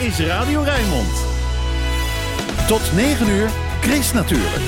[0.00, 1.24] is Radio Rijnmond.
[2.66, 3.48] Tot 9 uur,
[3.80, 4.62] Chris natuurlijk.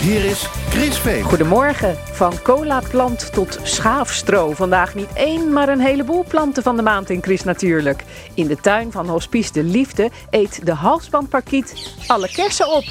[0.00, 1.22] Hier is Chris Veen.
[1.22, 1.96] Goedemorgen.
[2.12, 4.52] Van colaplant tot schaafstro.
[4.52, 8.04] Vandaag niet één, maar een heleboel planten van de maand in Chris natuurlijk.
[8.34, 12.84] In de tuin van Hospice de Liefde eet de halsbandparkiet alle kersen op.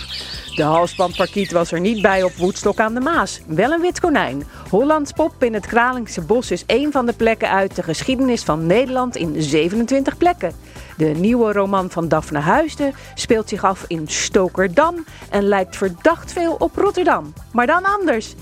[0.56, 3.42] De halsbandparkiet was er niet bij op Woedstok aan de Maas.
[3.48, 4.44] Wel een wit konijn.
[4.70, 8.66] Hollands pop in het Kralingse bos is één van de plekken uit de geschiedenis van
[8.66, 10.52] Nederland in 27 plekken.
[10.98, 16.54] De nieuwe roman van Daphne Huisden speelt zich af in Stokerdam en lijkt verdacht veel
[16.54, 17.34] op Rotterdam.
[17.52, 18.36] Maar dan anders.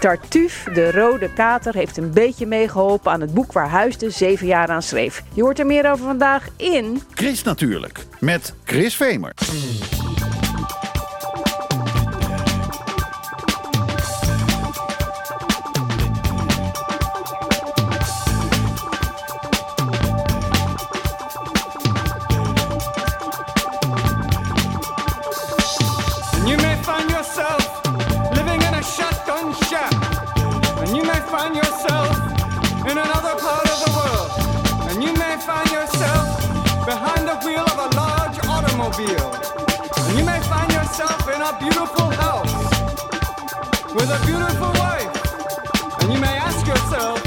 [0.00, 4.68] Tartuf, de rode kater, heeft een beetje meegeholpen aan het boek waar Huisde zeven jaar
[4.68, 5.22] aan schreef.
[5.34, 7.02] Je hoort er meer over vandaag in...
[7.14, 9.32] Chris natuurlijk, met Chris Vemer.
[41.44, 42.54] a beautiful house
[43.94, 46.00] with a beautiful wife.
[46.00, 47.23] And you may ask yourself,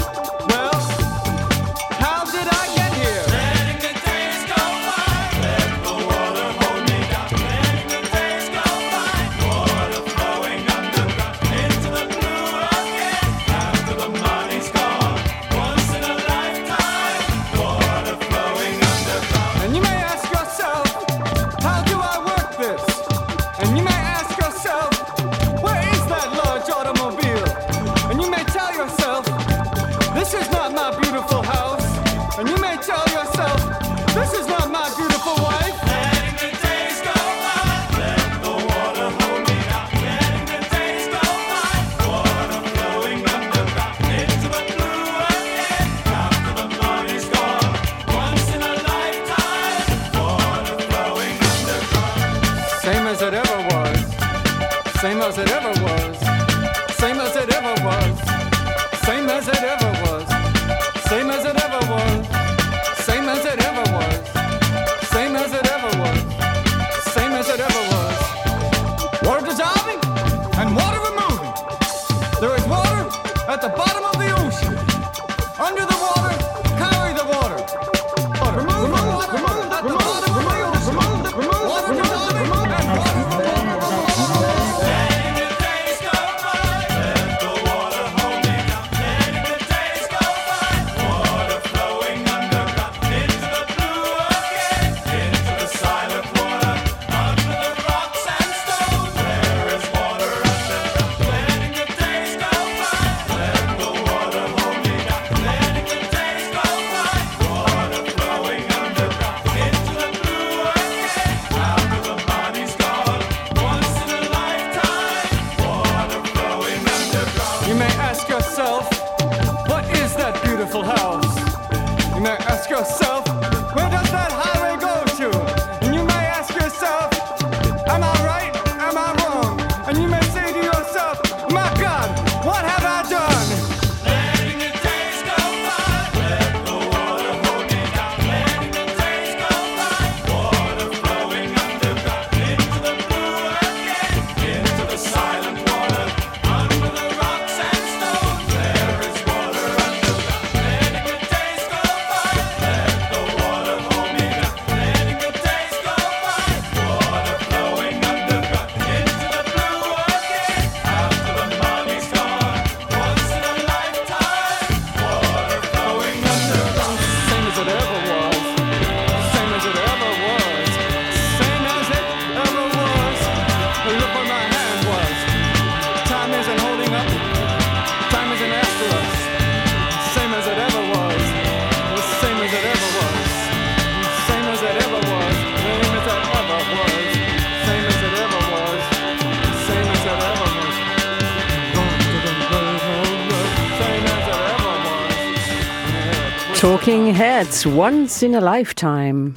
[197.66, 199.32] Once in a lifetime.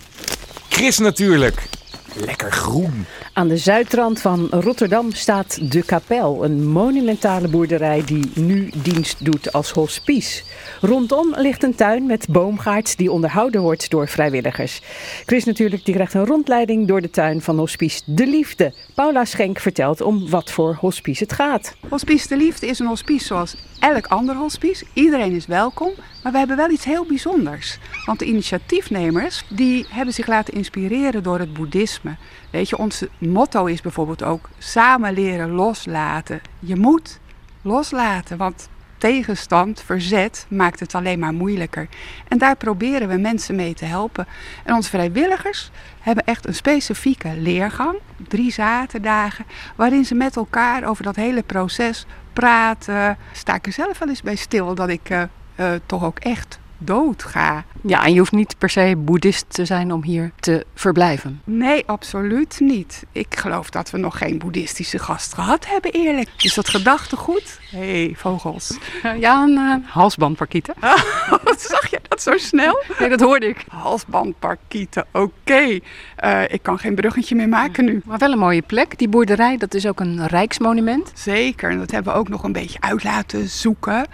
[0.69, 1.69] Chris natuurlijk.
[2.13, 3.05] Lekker groen.
[3.33, 9.53] Aan de zuidrand van Rotterdam staat De Kapel, een monumentale boerderij die nu dienst doet
[9.53, 10.43] als hospice.
[10.81, 14.81] Rondom ligt een tuin met boomgaard die onderhouden wordt door vrijwilligers.
[15.25, 18.73] Chris natuurlijk die krijgt een rondleiding door de tuin van Hospice De Liefde.
[18.95, 21.75] Paula Schenk vertelt om wat voor hospice het gaat.
[21.89, 24.85] Hospice de Liefde is een hospice zoals elk ander hospice.
[24.93, 25.91] Iedereen is welkom,
[26.23, 27.77] maar we hebben wel iets heel bijzonders.
[28.05, 32.15] Want de initiatiefnemers die hebben zich laten inspireren door het boeddhisme.
[32.51, 36.41] Weet je, ons motto is bijvoorbeeld ook samen leren loslaten.
[36.59, 37.19] Je moet
[37.61, 38.69] loslaten, want
[39.01, 41.87] tegenstand, verzet, maakt het alleen maar moeilijker.
[42.27, 44.27] En daar proberen we mensen mee te helpen.
[44.63, 49.45] En onze vrijwilligers hebben echt een specifieke leergang, drie zaterdagen,
[49.75, 53.17] waarin ze met elkaar over dat hele proces praten.
[53.31, 55.21] Sta ik er zelf wel eens bij stil dat ik eh,
[55.55, 57.63] eh, toch ook echt dood ga.
[57.83, 61.41] Ja, en je hoeft niet per se boeddhist te zijn om hier te verblijven.
[61.43, 63.03] Nee, absoluut niet.
[63.11, 66.29] Ik geloof dat we nog geen boeddhistische gast gehad hebben, eerlijk.
[66.37, 67.59] Is dat gedachtegoed?
[67.69, 68.77] Hé, hey, vogels.
[69.19, 70.73] Ja, een uh, halsbandparkieten.
[71.43, 72.83] Wat zag je dat zo snel?
[72.99, 73.65] Nee, dat hoorde ik.
[73.67, 75.79] Halsbandparkieten, oké.
[76.23, 78.01] Uh, ik kan geen bruggetje meer maken nu.
[78.05, 78.97] Maar wel een mooie plek.
[78.97, 81.11] Die boerderij, dat is ook een rijksmonument.
[81.13, 84.07] Zeker, en dat hebben we ook nog een beetje uit laten zoeken.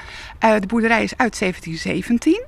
[0.43, 2.45] Uh, de boerderij is uit 1717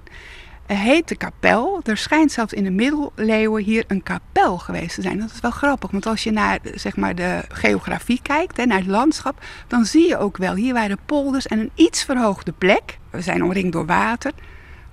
[0.75, 1.80] heet de kapel.
[1.83, 5.19] Er schijnt zelfs in de middeleeuwen hier een kapel geweest te zijn.
[5.19, 8.77] Dat is wel grappig, want als je naar zeg maar, de geografie kijkt, hè, naar
[8.77, 12.97] het landschap, dan zie je ook wel, hier waren polders en een iets verhoogde plek.
[13.09, 14.31] We zijn omringd door water.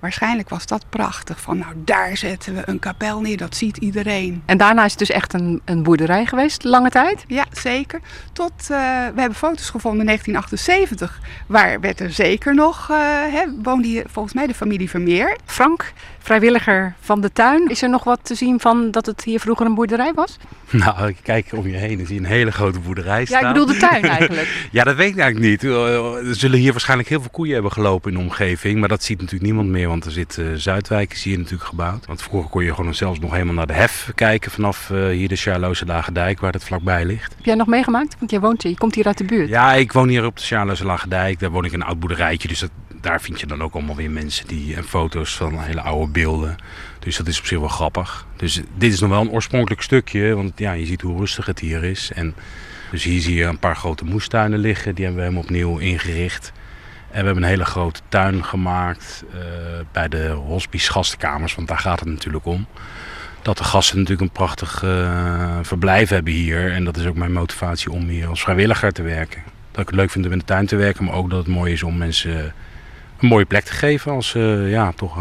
[0.00, 1.40] Waarschijnlijk was dat prachtig.
[1.40, 4.43] Van nou, daar zetten we een kapel neer, dat ziet iedereen.
[4.46, 7.25] En daarna is het dus echt een, een boerderij geweest, lange tijd?
[7.26, 8.00] Ja, zeker.
[8.32, 8.69] Tot, uh,
[9.14, 11.20] we hebben foto's gevonden in 1978.
[11.46, 12.96] Waar werd er zeker nog, uh,
[13.32, 15.37] hè, woonde hier volgens mij de familie Vermeer.
[15.44, 15.93] Frank,
[16.26, 17.69] vrijwilliger van de tuin.
[17.69, 20.38] Is er nog wat te zien van dat het hier vroeger een boerderij was?
[20.70, 23.40] Nou, kijk om je heen en zie je een hele grote boerderij staan.
[23.40, 24.69] Ja, ik bedoel de tuin eigenlijk.
[24.70, 25.73] ja, dat weet ik eigenlijk niet.
[26.28, 28.81] Er zullen hier waarschijnlijk heel veel koeien hebben gelopen in de omgeving.
[28.81, 32.06] Maar dat ziet natuurlijk niemand meer, want er zit uh, Zuidwijk is hier natuurlijk gebouwd.
[32.06, 35.28] Want vroeger kon je gewoon zelfs nog helemaal naar de hef kijken vanaf uh, hier
[35.28, 37.34] de Charloze Lagerdijk, waar het vlakbij ligt.
[37.37, 38.17] Heb jij nog meegemaakt?
[38.19, 39.49] Want jij woont hier, je komt hier uit de buurt.
[39.49, 41.38] Ja, ik woon hier op de Charloze Lagerdijk.
[41.38, 42.70] Daar woon ik in een oud boerderijtje, dus dat,
[43.00, 46.56] daar vind je dan ook allemaal weer mensen die en foto's van hele oude beelden.
[46.98, 48.26] Dus dat is op zich wel grappig.
[48.37, 51.58] Dus dit is nog wel een oorspronkelijk stukje, want ja, je ziet hoe rustig het
[51.58, 52.10] hier is.
[52.14, 52.34] En
[52.90, 56.52] dus hier zie je een paar grote moestuinen liggen, die hebben we hem opnieuw ingericht.
[57.10, 59.40] En we hebben een hele grote tuin gemaakt uh,
[59.92, 62.66] bij de hospice gastenkamers, want daar gaat het natuurlijk om.
[63.42, 66.72] Dat de gasten natuurlijk een prachtig uh, verblijf hebben hier.
[66.72, 69.42] En dat is ook mijn motivatie om hier als vrijwilliger te werken.
[69.70, 71.54] Dat ik het leuk vind om in de tuin te werken, maar ook dat het
[71.54, 72.54] mooi is om mensen
[73.20, 75.18] een mooie plek te geven als ze uh, ja, toch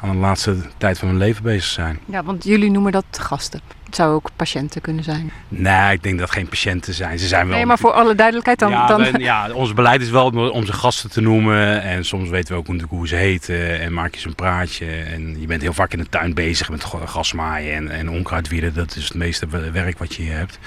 [0.00, 1.98] aan de laatste tijd van hun leven bezig zijn.
[2.04, 3.60] Ja, want jullie noemen dat gasten.
[3.84, 5.32] Het zou ook patiënten kunnen zijn.
[5.48, 7.18] Nee, ik denk dat geen patiënten zijn.
[7.18, 7.56] Ze zijn wel.
[7.56, 8.70] Nee, maar voor alle duidelijkheid dan.
[8.70, 9.12] Ja, dan...
[9.18, 11.82] Ja ons beleid is wel om ze gasten te noemen.
[11.82, 13.80] En soms weten we ook natuurlijk hoe ze heten.
[13.80, 14.86] En maak je ze een praatje.
[14.86, 18.74] En je bent heel vaak in de tuin bezig met gasmaaien en, en onkruidwieden.
[18.74, 20.58] Dat is het meeste werk wat je hier hebt.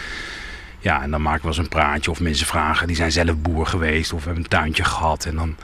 [0.80, 2.12] Ja, en dan maken we eens een praatje.
[2.12, 4.14] Of mensen vragen, die zijn zelf boer geweest.
[4.14, 5.26] Of hebben een tuintje gehad.
[5.26, 5.56] En dan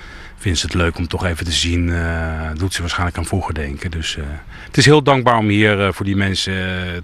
[0.45, 1.87] vinden ze het leuk om toch even te zien.
[1.87, 3.91] Uh, doet ze waarschijnlijk aan vroeger denken.
[3.91, 4.23] Dus uh,
[4.65, 6.55] het is heel dankbaar om hier uh, voor die mensen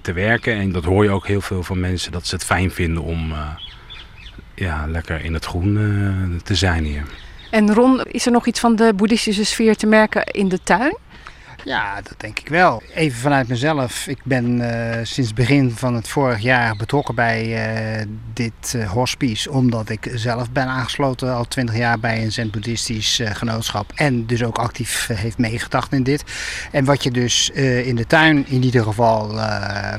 [0.01, 0.53] te werken.
[0.53, 2.11] En dat hoor je ook heel veel van mensen.
[2.11, 3.33] Dat ze het fijn vinden om
[4.55, 7.03] ja, lekker in het groen te zijn hier.
[7.51, 10.97] En Ron, is er nog iets van de boeddhistische sfeer te merken in de tuin?
[11.65, 12.81] Ja, dat denk ik wel.
[12.93, 14.07] Even vanuit mezelf.
[14.07, 17.45] Ik ben uh, sinds begin van het vorig jaar betrokken bij
[17.99, 19.51] uh, dit uh, hospice.
[19.51, 23.91] Omdat ik zelf ben aangesloten al twintig jaar bij een Zen-Boeddhistisch genootschap.
[23.95, 26.23] En dus ook actief heeft meegedacht in dit.
[26.71, 27.49] En wat je dus
[27.83, 29.35] in de tuin in ieder geval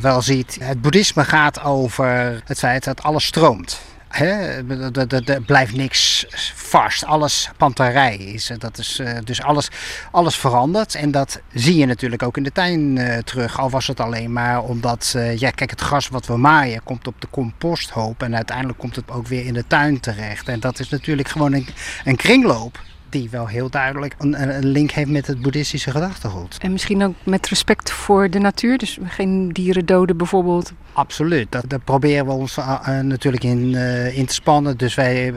[0.01, 0.59] wel ziet.
[0.61, 3.81] Het boeddhisme gaat over het feit dat alles stroomt.
[4.15, 7.05] Er blijft niks vast.
[7.05, 8.51] Alles panterij is.
[8.59, 9.69] Dat is dus alles,
[10.11, 10.95] alles verandert.
[10.95, 13.59] En dat zie je natuurlijk ook in de tuin uh, terug.
[13.59, 17.21] Al was het alleen maar omdat, uh, kijk, het gras wat we maaien komt op
[17.21, 18.23] de composthoop.
[18.23, 20.49] En uiteindelijk komt het ook weer in de tuin terecht.
[20.49, 21.67] En dat is natuurlijk gewoon een,
[22.05, 26.59] een kringloop die wel heel duidelijk een, een, link heeft met het boeddhistische gedachtegoed.
[26.59, 30.73] En misschien ook met respect voor de natuur, dus geen dieren doden bijvoorbeeld.
[30.95, 34.77] Absoluut, daar proberen we ons uh, natuurlijk in, uh, in te spannen.
[34.77, 35.35] Dus wij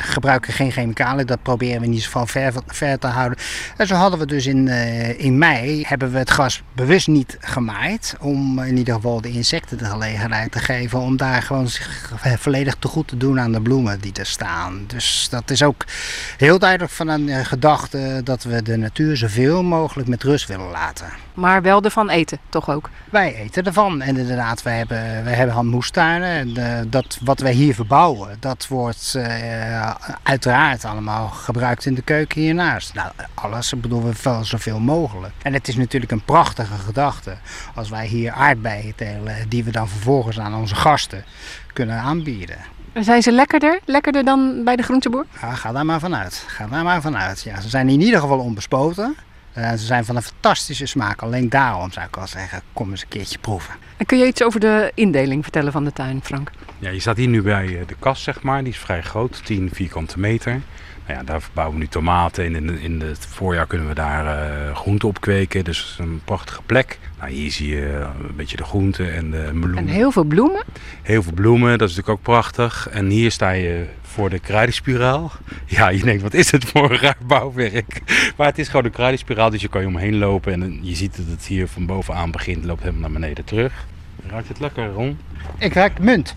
[0.00, 3.38] gebruiken geen chemicaliën, dat proberen we in ieder geval ver, ver te houden.
[3.76, 4.68] En zo hadden we dus in,
[5.18, 8.16] in mei, hebben we het gras bewust niet gemaaid.
[8.20, 12.74] Om in ieder geval de insecten de gelegenheid te geven om daar gewoon zich volledig
[12.78, 14.84] te goed te doen aan de bloemen die er staan.
[14.86, 15.84] Dus dat is ook
[16.36, 21.27] heel duidelijk aan de gedachte dat we de natuur zoveel mogelijk met rust willen laten.
[21.38, 22.90] Maar wel ervan eten, toch ook?
[23.10, 24.00] Wij eten ervan.
[24.00, 26.28] En inderdaad, wij hebben, wij hebben moestuinen.
[26.28, 29.90] En eh, dat wat wij hier verbouwen, dat wordt eh,
[30.22, 32.94] uiteraard allemaal gebruikt in de keuken hiernaast.
[32.94, 35.32] Nou, alles, ik bedoel, we zoveel mogelijk.
[35.42, 37.36] En het is natuurlijk een prachtige gedachte
[37.74, 41.24] als wij hier aardbeien telen, die we dan vervolgens aan onze gasten
[41.72, 42.58] kunnen aanbieden.
[42.94, 43.80] Zijn ze lekkerder?
[43.84, 45.26] Lekkerder dan bij de groenteboer?
[45.40, 46.44] Ja, ga daar maar vanuit.
[46.46, 47.42] Ga daar maar vanuit.
[47.42, 49.16] Ja, ze zijn in ieder geval onbespoten.
[49.58, 51.22] Uh, ze zijn van een fantastische smaak.
[51.22, 53.74] Alleen daarom zou ik wel zeggen, kom eens een keertje proeven.
[53.96, 56.50] En kun je iets over de indeling vertellen van de tuin, Frank?
[56.78, 58.64] Ja, je staat hier nu bij de kast, zeg maar.
[58.64, 60.60] Die is vrij groot, 10 vierkante meter.
[61.08, 64.24] Nou ja, daar verbouwen we nu tomaten en in, in het voorjaar kunnen we daar
[64.24, 65.64] uh, groenten op kweken.
[65.64, 66.98] Dus een prachtige plek.
[67.18, 69.76] Nou, hier zie je een beetje de groenten en de meloenen.
[69.76, 70.64] En heel veel bloemen?
[71.02, 72.88] Heel veel bloemen, dat is natuurlijk ook prachtig.
[72.90, 75.30] En hier sta je voor de kruidenspiraal.
[75.66, 78.02] Ja, je denkt, wat is het voor een raar bouwwerk?
[78.36, 80.52] Maar het is gewoon een kruidenspiraal, dus je kan je omheen lopen.
[80.52, 83.86] En je ziet dat het hier van bovenaan begint, loopt helemaal naar beneden terug.
[84.26, 85.18] Ruikt het lekker, Ron?
[85.58, 86.36] Ik ruik munt.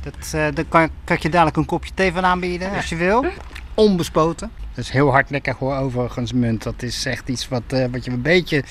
[0.00, 2.96] Dat, uh, daar kan, kan ik je dadelijk een kopje thee van aanbieden, als je
[2.96, 3.24] wil
[3.80, 4.50] onbespoten.
[4.74, 6.62] Dat is heel hard lekker hoor, overigens munt.
[6.62, 8.62] Dat is echt iets wat, uh, wat je een beetje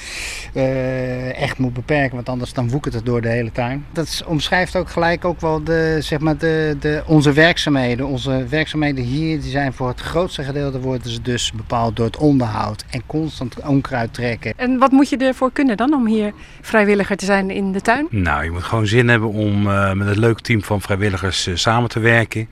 [0.53, 3.85] uh, echt moet beperken, want anders dan woekert het door de hele tuin.
[3.91, 8.05] Dat omschrijft ook gelijk ook wel de, zeg maar de, de, onze werkzaamheden.
[8.05, 12.17] Onze werkzaamheden hier die zijn voor het grootste gedeelte worden ze dus bepaald door het
[12.17, 14.53] onderhoud en constant onkruid trekken.
[14.55, 18.07] En wat moet je ervoor kunnen dan om hier vrijwilliger te zijn in de tuin?
[18.09, 21.89] Nou, je moet gewoon zin hebben om uh, met een leuk team van vrijwilligers samen
[21.89, 22.47] te werken.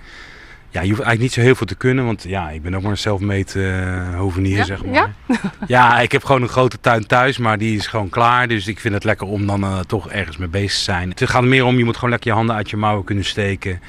[0.70, 2.82] Ja, je hoeft eigenlijk niet zo heel veel te kunnen, want ja, ik ben ook
[2.82, 4.64] maar een self-made uh, hovenier, ja?
[4.64, 4.94] zeg maar.
[4.94, 5.10] Ja?
[5.68, 8.48] ja, ik heb gewoon een grote tuin thuis, maar die is gewoon klaar.
[8.48, 11.10] Dus ik vind het lekker om dan uh, toch ergens mee bezig te zijn.
[11.10, 13.82] Het gaat meer om, je moet gewoon lekker je handen uit je mouwen kunnen steken.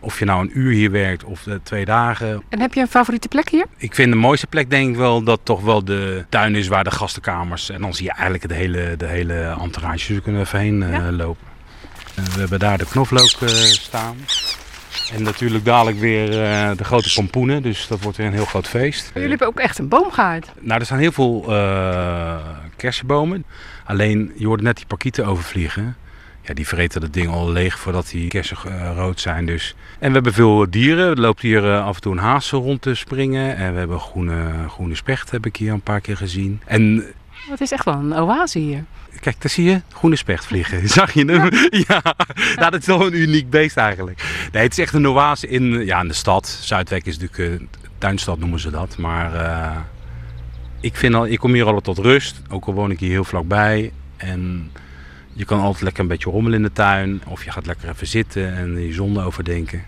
[0.00, 2.42] Of je nou een uur hier werkt of uh, twee dagen.
[2.48, 3.66] En heb je een favoriete plek hier?
[3.76, 6.84] Ik vind de mooiste plek denk ik wel dat toch wel de tuin is waar
[6.84, 7.70] de gastenkamers.
[7.70, 10.06] En dan zie je eigenlijk de hele, de hele entourage.
[10.06, 11.12] Dus we kunnen even heen ja?
[11.12, 11.46] lopen.
[12.14, 13.28] we hebben daar de knoflook
[13.62, 14.16] staan.
[15.12, 18.68] En natuurlijk dadelijk weer uh, de grote pompoenen, dus dat wordt weer een heel groot
[18.68, 19.10] feest.
[19.14, 20.50] Jullie hebben ook echt een boomgaard.
[20.60, 22.36] Nou, er staan heel veel uh,
[22.76, 23.44] kersenbomen.
[23.84, 25.96] Alleen, je hoorde net die parkieten overvliegen.
[26.42, 29.46] Ja, die vreten dat ding al leeg voordat die kersen uh, rood zijn.
[29.46, 29.74] Dus.
[29.98, 31.10] En we hebben veel dieren.
[31.10, 33.56] Er loopt hier af en toe een haas rond te springen.
[33.56, 36.60] En we hebben groene, groene specht, heb ik hier een paar keer gezien.
[36.64, 37.04] En
[37.50, 38.84] het is echt wel een oase hier.
[39.20, 40.88] Kijk, daar zie je groene specht vliegen.
[40.98, 41.52] Zag je hem?
[41.70, 41.80] Ja.
[41.88, 42.14] ja.
[42.56, 44.48] Nou, dat is wel een uniek beest eigenlijk.
[44.52, 46.58] Nee, het is echt een oase in, ja, in de stad.
[46.60, 48.96] Zuidwijk is natuurlijk, uh, tuinstad noemen ze dat.
[48.96, 49.76] Maar uh,
[50.80, 52.42] ik, vind al, ik kom hier al tot rust.
[52.48, 53.92] Ook al woon ik hier heel vlakbij.
[54.16, 54.70] En
[55.32, 57.22] je kan altijd lekker een beetje rommelen in de tuin.
[57.26, 59.84] Of je gaat lekker even zitten en je zonde overdenken.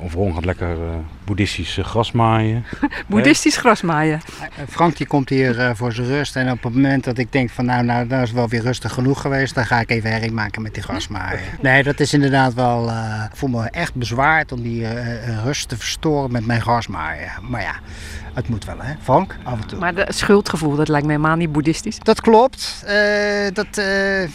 [0.00, 2.64] Of Ron gaat lekker uh, boeddhistisch uh, gras maaien.
[3.06, 4.20] boeddhistisch gras maaien.
[4.68, 6.36] Frank die komt hier uh, voor zijn rust.
[6.36, 8.92] En op het moment dat ik denk van nou, nou, dat is wel weer rustig
[8.92, 9.54] genoeg geweest.
[9.54, 11.40] Dan ga ik even herrie maken met die grasmaaien.
[11.60, 12.88] Nee, dat is inderdaad wel,
[13.30, 14.86] ik voel me echt bezwaard om die
[15.44, 17.30] rust te verstoren met mijn grasmaaien.
[17.42, 17.74] Maar ja,
[18.38, 19.78] het moet wel hè, Frank, af en toe.
[19.78, 21.98] Maar het schuldgevoel, dat lijkt mij helemaal niet boeddhistisch.
[21.98, 22.84] Dat klopt.
[23.52, 23.74] dat,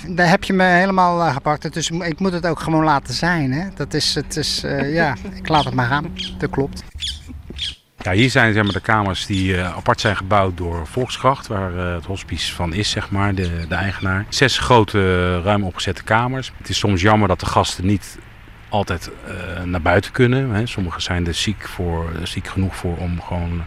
[0.07, 1.74] daar heb je me helemaal gepakt.
[1.74, 3.51] Dus ik moet het ook gewoon laten zijn.
[3.51, 3.67] Hè.
[3.75, 4.63] Dat is, het is,
[5.00, 6.05] ja, ik laat het maar gaan.
[6.38, 6.83] Dat klopt.
[8.03, 11.74] Ja, hier zijn zeg maar, de kamers die uh, apart zijn gebouwd door Volkskracht, waar
[11.74, 14.25] uh, het hospice van is, zeg maar, de, de eigenaar.
[14.29, 16.51] Zes grote, uh, ruim opgezette kamers.
[16.57, 18.17] Het is soms jammer dat de gasten niet
[18.69, 19.10] altijd
[19.63, 20.50] naar buiten kunnen.
[20.50, 20.65] Hè.
[20.65, 23.63] Sommigen zijn er ziek, voor, ziek genoeg voor om gewoon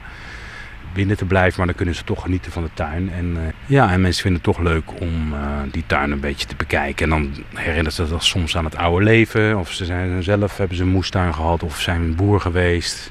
[0.97, 3.11] binnen te blijven, maar dan kunnen ze toch genieten van de tuin.
[3.13, 5.39] En, uh, ja, en mensen vinden het toch leuk om uh,
[5.71, 7.05] die tuin een beetje te bekijken.
[7.05, 9.59] En dan herinneren ze dat soms aan het oude leven.
[9.59, 13.11] Of ze zijn zelf, hebben ze een moestuin gehad of zijn een boer geweest.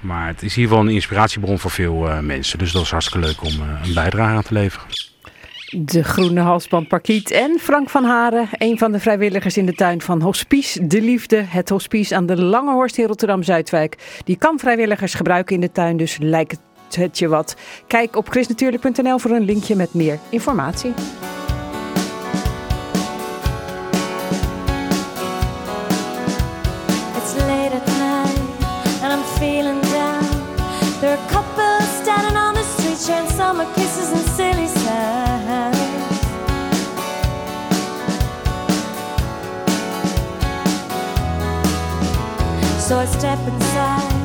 [0.00, 2.58] Maar het is ieder geval een inspiratiebron voor veel uh, mensen.
[2.58, 3.52] Dus dat is hartstikke leuk om
[3.84, 4.86] een bijdrage aan te leveren.
[5.70, 10.00] De Groene Halsband Parkiet en Frank van Haren, een van de vrijwilligers in de tuin
[10.00, 11.42] van Hospice De Liefde.
[11.48, 14.20] Het hospice aan de Lange Horst in Rotterdam-Zuidwijk.
[14.24, 16.60] Die kan vrijwilligers gebruiken in de tuin, dus lijkt het
[16.94, 17.56] het je wat?
[17.86, 20.94] Kijk op chrisnatuurlijk.nl voor een linkje met meer informatie.
[27.16, 28.38] It's late at night
[29.02, 30.24] and I'm feeling down.
[31.00, 35.86] There are couples standing on the street sharing summer kisses and silly sounds.
[42.86, 44.15] So I step inside,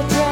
[0.00, 0.29] I try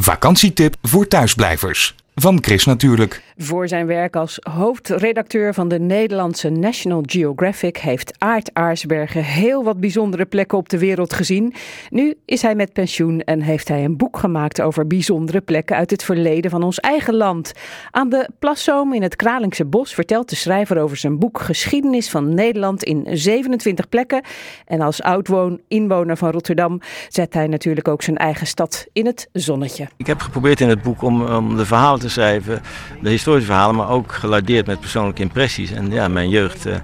[0.00, 1.94] Vakantietip voor thuisblijvers.
[2.14, 3.22] Van Chris natuurlijk.
[3.36, 9.80] Voor zijn werk als hoofdredacteur van de Nederlandse National Geographic heeft Aart Aarsbergen heel wat
[9.80, 11.54] bijzondere plekken op de wereld gezien.
[11.90, 15.90] Nu is hij met pensioen en heeft hij een boek gemaakt over bijzondere plekken uit
[15.90, 17.52] het verleden van ons eigen land.
[17.90, 22.34] Aan de Plaszoom in het Kralingse Bos vertelt de schrijver over zijn boek Geschiedenis van
[22.34, 24.22] Nederland in 27 plekken.
[24.66, 29.28] En als oudwoon inwoner van Rotterdam zet hij natuurlijk ook zijn eigen stad in het
[29.32, 29.88] zonnetje.
[29.96, 32.62] Ik heb geprobeerd in het boek om, om de verhalen te schrijven,
[33.02, 35.70] de historische verhalen, maar ook gelardeerd met persoonlijke impressies.
[35.70, 36.66] En ja, mijn jeugd.
[36.66, 36.74] eh,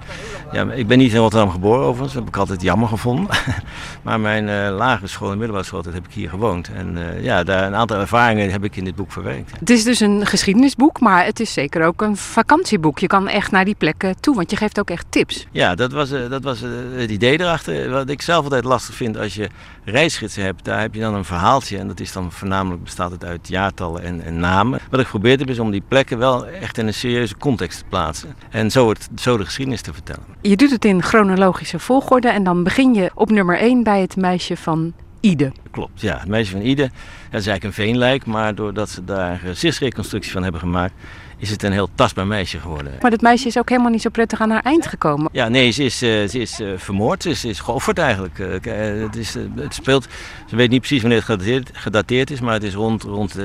[0.51, 3.35] ja, ik ben niet in Rotterdam geboren overigens, dat heb ik altijd jammer gevonden.
[4.03, 6.69] maar mijn eh, lagere school en middelbare schooltijd heb ik hier gewoond.
[6.73, 9.51] En eh, ja, daar, een aantal ervaringen heb ik in dit boek verwerkt.
[9.59, 12.99] Het is dus een geschiedenisboek, maar het is zeker ook een vakantieboek.
[12.99, 15.47] Je kan echt naar die plekken toe, want je geeft ook echt tips.
[15.51, 16.59] Ja, dat was, dat was
[16.95, 17.89] het idee erachter.
[17.89, 19.49] Wat ik zelf altijd lastig vind als je
[19.83, 21.77] reisgidsen hebt, daar heb je dan een verhaaltje.
[21.77, 24.79] En dat is dan voornamelijk bestaat het uit jaartallen en, en namen.
[24.89, 27.85] Wat ik geprobeerd heb is om die plekken wel echt in een serieuze context te
[27.89, 28.35] plaatsen.
[28.49, 30.23] En zo, het, zo de geschiedenis te vertellen.
[30.41, 34.15] Je doet het in chronologische volgorde en dan begin je op nummer 1 bij het
[34.15, 35.51] meisje van Ide.
[35.71, 36.17] Klopt, ja.
[36.19, 36.81] Het meisje van Ide,
[37.29, 40.93] dat is eigenlijk een veenlijk, maar doordat ze daar gezichtsreconstructie van hebben gemaakt,
[41.41, 42.93] is het een heel tastbaar meisje geworden.
[43.01, 45.29] Maar dat meisje is ook helemaal niet zo prettig aan haar eind gekomen.
[45.31, 48.39] Ja, nee, ze is, eh, ze is eh, vermoord, ze is, is geofferd eigenlijk.
[48.39, 50.07] Eh, het, is, het speelt,
[50.47, 53.35] ze weet niet precies wanneer het gedateerd, gedateerd is, maar het is rond, rond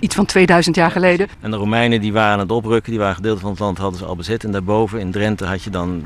[0.00, 1.28] Iets van 2000 jaar geleden.
[1.40, 3.98] En de Romeinen die waren aan het oprukken, die waren gedeelte van het land hadden
[3.98, 4.44] ze al bezet.
[4.44, 6.04] En daarboven in Drenthe had je dan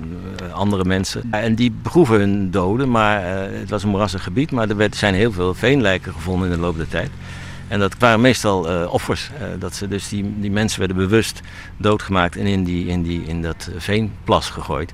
[0.52, 1.22] andere mensen.
[1.30, 4.50] En die begroeven hun doden, maar het was een moerassig gebied.
[4.50, 7.11] Maar er werd, zijn heel veel veenlijken gevonden in de loop der tijd.
[7.68, 9.31] En dat waren meestal eh, offers.
[9.38, 11.40] eh, dat ze dus die, die mensen werden bewust
[11.76, 14.92] doodgemaakt en in, die, in, die, in dat veenplas gegooid.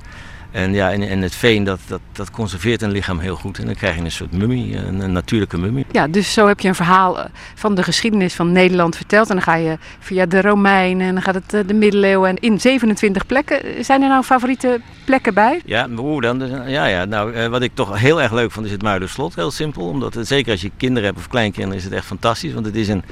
[0.54, 3.58] En ja, en, en het veen dat, dat, dat conserveert een lichaam heel goed.
[3.58, 5.86] En dan krijg je een soort mummie, een, een natuurlijke mummie.
[5.90, 9.28] Ja, dus zo heb je een verhaal eh, van de geschiedenis van Nederland verteld.
[9.28, 12.28] En dan ga je via de Romeinen en dan gaat het eh, de middeleeuwen.
[12.28, 13.84] En in 27 plekken.
[13.84, 15.60] Zijn er nou favoriete plekken bij?
[15.64, 16.38] Ja, hoe dan?
[16.38, 17.04] Dus, Ja, ja.
[17.04, 19.34] Nou, eh, wat ik toch heel erg leuk vond is het Muiderslot.
[19.34, 22.52] Heel simpel, omdat het, zeker als je kinderen hebt of kleinkinderen is het echt fantastisch.
[22.52, 23.04] Want het is een,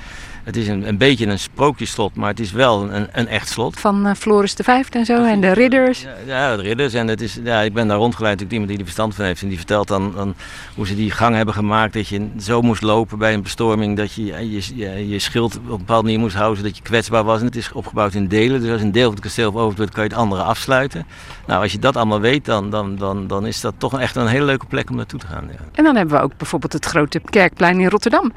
[0.45, 3.81] Het is een, een beetje een sprookjesslot, maar het is wel een, een echt slot.
[3.81, 6.03] Van eh, Floris de Vijfde en zo en de ridders.
[6.03, 6.95] Ja, ja, de ridders.
[6.95, 9.43] En het is, ja, ik ben daar rondgeleid door iemand die er verstand van heeft.
[9.43, 10.35] En die vertelt dan, dan
[10.75, 11.93] hoe ze die gang hebben gemaakt.
[11.93, 13.97] Dat je zo moest lopen bij een bestorming.
[13.97, 16.57] Dat je je, je, je schild op een bepaalde manier moest houden.
[16.57, 17.41] Zodat je kwetsbaar was.
[17.41, 18.61] En het is opgebouwd in delen.
[18.61, 21.07] Dus als een deel van het kasteel over wordt, kan je het andere afsluiten.
[21.47, 24.27] Nou, als je dat allemaal weet, dan, dan, dan, dan is dat toch echt een
[24.27, 25.49] hele leuke plek om naartoe te gaan.
[25.49, 25.59] Ja.
[25.73, 28.33] En dan hebben we ook bijvoorbeeld het grote kerkplein in Rotterdam.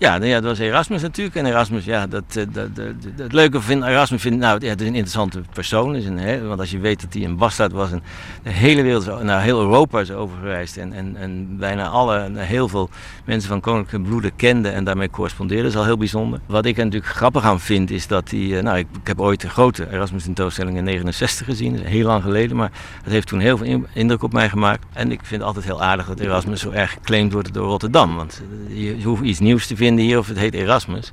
[0.00, 1.36] Ja, nou ja, dat was Erasmus natuurlijk.
[1.36, 4.68] En Erasmus, ja, dat, eh, dat, dat, dat- het leuke vind Erasmus vind nou, ja,
[4.68, 5.96] het is een interessante persoon.
[5.96, 8.02] Is een, hè, want als je weet dat hij een bastard was en
[8.42, 10.76] de hele wereld, naar heel Europa is overgereisd.
[10.76, 12.90] En, en, en bijna alle, heel veel
[13.24, 15.62] mensen van koninklijke bloeden kende en daarmee correspondeerde.
[15.62, 16.40] Dat is al heel bijzonder.
[16.46, 19.20] Wat ik er natuurlijk grappig aan vind, is dat hij, eh, nou, ik, ik heb
[19.20, 21.72] ooit een grote Erasmus tentoonstelling in 69 gezien.
[21.76, 22.70] Dat is heel lang geleden, maar
[23.02, 24.84] het heeft toen heel veel in- indruk op mij gemaakt.
[24.92, 28.16] En ik vind het altijd heel aardig dat Erasmus zo erg geclaimd wordt door Rotterdam.
[28.16, 31.10] Want eh, je, je hoeft iets nieuws te vinden hier of het heet Erasmus.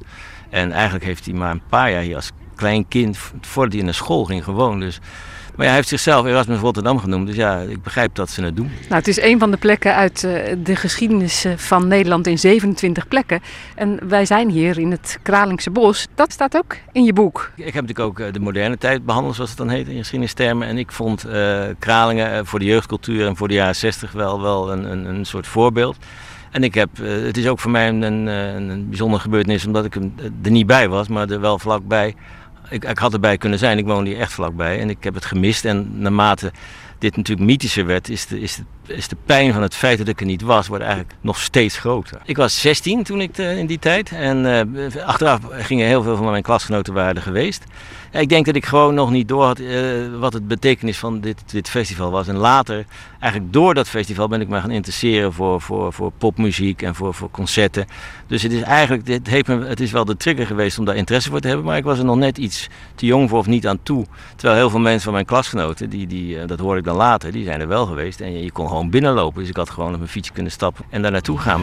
[0.49, 3.93] En eigenlijk heeft hij maar een paar jaar hier als klein kind, voordat hij naar
[3.93, 4.81] school ging, gewoond.
[4.81, 4.99] Dus,
[5.55, 7.27] maar ja, hij heeft zichzelf Erasmus Rotterdam genoemd.
[7.27, 8.65] Dus ja, ik begrijp dat ze het doen.
[8.65, 12.39] Nou, het is een van de plekken uit eh, de geschiedenis eh, van Nederland in
[12.39, 13.41] 27 plekken.
[13.75, 16.07] En wij zijn hier in het Kralingse Bos.
[16.15, 17.51] Dat staat ook in je boek.
[17.55, 20.67] Ik heb natuurlijk ook eh, de moderne tijd behandeld, zoals het dan heet in geschiedenistermen.
[20.67, 21.25] En ik vond
[21.79, 25.47] Kralingen voor de jeugdcultuur en voor de jaren 60 wel, wel een, een, een soort
[25.47, 25.97] voorbeeld.
[26.55, 29.85] En ik heb, eh, het is ook voor mij een, een, eh, bijzondere gebeurtenis, omdat
[29.85, 30.03] ik eh,
[30.43, 32.15] er niet bij was, maar er wel vlakbij.
[32.69, 35.25] Ik, ik had erbij kunnen zijn, ik woonde hier echt vlakbij en ik heb het
[35.25, 35.65] gemist.
[35.65, 36.51] En naarmate
[36.99, 40.19] dit natuurlijk mythischer werd, is de, is, is de pijn van het feit dat ik
[40.19, 42.21] er niet was, wordt eigenlijk nog steeds groter.
[42.25, 44.45] Ik was 16 toen ik in die tijd en
[45.05, 47.63] achteraf gingen heel veel van mijn klasgenoten waren geweest.
[48.15, 49.79] Ik denk dat ik gewoon nog niet door had eh,
[50.19, 52.27] wat het betekenis van dit, dit festival was.
[52.27, 52.85] En later,
[53.19, 57.13] eigenlijk door dat festival, ben ik me gaan interesseren voor, voor, voor popmuziek en voor,
[57.13, 57.85] voor concerten.
[58.27, 60.95] Dus het is eigenlijk, dit heeft me, het is wel de trigger geweest om daar
[60.95, 63.47] interesse voor te hebben, maar ik was er nog net iets te jong voor of
[63.47, 64.05] niet aan toe.
[64.35, 67.31] Terwijl heel veel mensen van mijn klasgenoten, die, die, eh, dat hoorde ik dan later,
[67.31, 68.21] die zijn er wel geweest.
[68.21, 70.85] En je, je kon gewoon binnenlopen, dus ik had gewoon op mijn fietsje kunnen stappen
[70.89, 71.61] en daar naartoe gaan.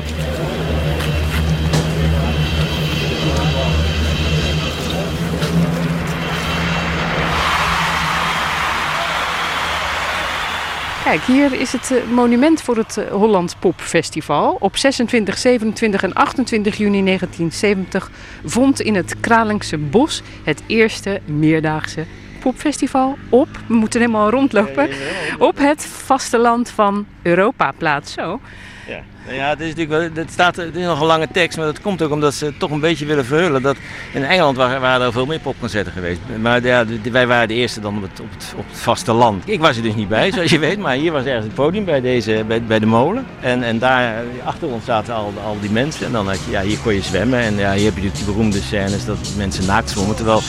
[11.05, 14.57] Kijk, hier is het eh, monument voor het eh, Holland Popfestival.
[14.61, 18.11] Op 26, 27 en 28 juni 1970
[18.45, 22.07] vond in het Kralingse Bos het eerste meerdaagse
[22.41, 23.49] popfestival op.
[23.67, 24.89] We moeten helemaal rondlopen.
[25.39, 28.13] Op het vasteland van Europa plaats.
[28.13, 28.41] Zo.
[28.87, 31.57] Ja, Nou ja het, is natuurlijk wel, het, staat, het is nog een lange tekst,
[31.57, 33.63] maar dat komt ook omdat ze toch een beetje willen verhullen.
[33.63, 33.77] Dat
[34.13, 36.21] in Engeland waren, er veel meer popconcerten geweest.
[36.41, 39.49] Maar ja, wij waren de eerste dan op het, op, het, vasteland.
[39.49, 41.85] Ik was er dus niet bij, zoals je weet, maar hier was ergens het podium
[41.85, 43.27] bij, deze, bij, bij de molen.
[43.41, 46.07] En, en daar eh, achter ons zaten al, al die mensen.
[46.07, 47.39] En dan had je, ja, hier kon je zwemmen.
[47.39, 50.17] En ja, hier heb je natuurlijk die beroemde scènes dat mensen naakt zwommen.
[50.17, 50.41] Terwijl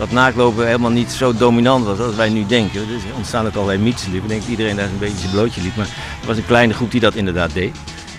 [0.00, 2.88] dat naaktlopen helemaal niet zo dominant was als wij nu denken.
[2.88, 4.06] Dus er ontstaan ook allerlei mythes.
[4.06, 5.76] Ik denk dat iedereen daar een beetje zijn blootje liep.
[5.76, 5.86] Maar
[6.20, 7.76] er was een kleine groep die dat inderdaad deed.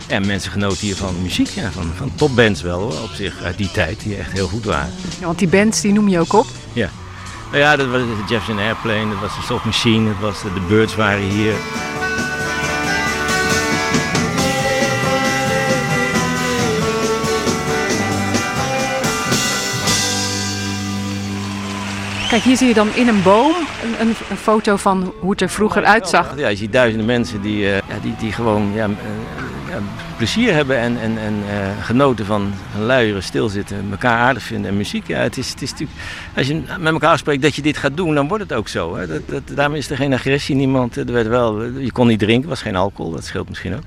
[0.08, 3.58] En mensen genoten hier van muziek, ja, van, van topbands wel hoor, op zich uit
[3.58, 4.94] die tijd, die echt heel goed waren.
[5.20, 6.46] Ja, want die bands die noem je ook op.
[6.74, 6.90] Ja.
[7.52, 10.54] Nou ja, dat was de Jefferson Airplane, dat was de Soft Machine, dat was de,
[10.54, 11.54] de Birds waren hier.
[22.32, 25.42] Kijk, hier zie je dan in een boom een, een, een foto van hoe het
[25.42, 26.34] er vroeger uitzag.
[26.38, 28.92] Ja, je ziet duizenden mensen die, eh, die, die gewoon ja, eh,
[29.70, 29.80] ja,
[30.18, 35.08] plezier hebben en, en, en eh, genoten van luieren, stilzitten, elkaar aardig vinden en muziek.
[35.08, 36.00] Ja, het is, het is natuurlijk,
[36.36, 38.96] als je met elkaar afspreekt dat je dit gaat doen, dan wordt het ook zo.
[38.96, 39.08] Hè.
[39.08, 40.96] Dat, dat, daarom is er geen agressie, niemand.
[40.96, 43.84] Er werd wel, je kon niet drinken, was geen alcohol, dat scheelt misschien ook.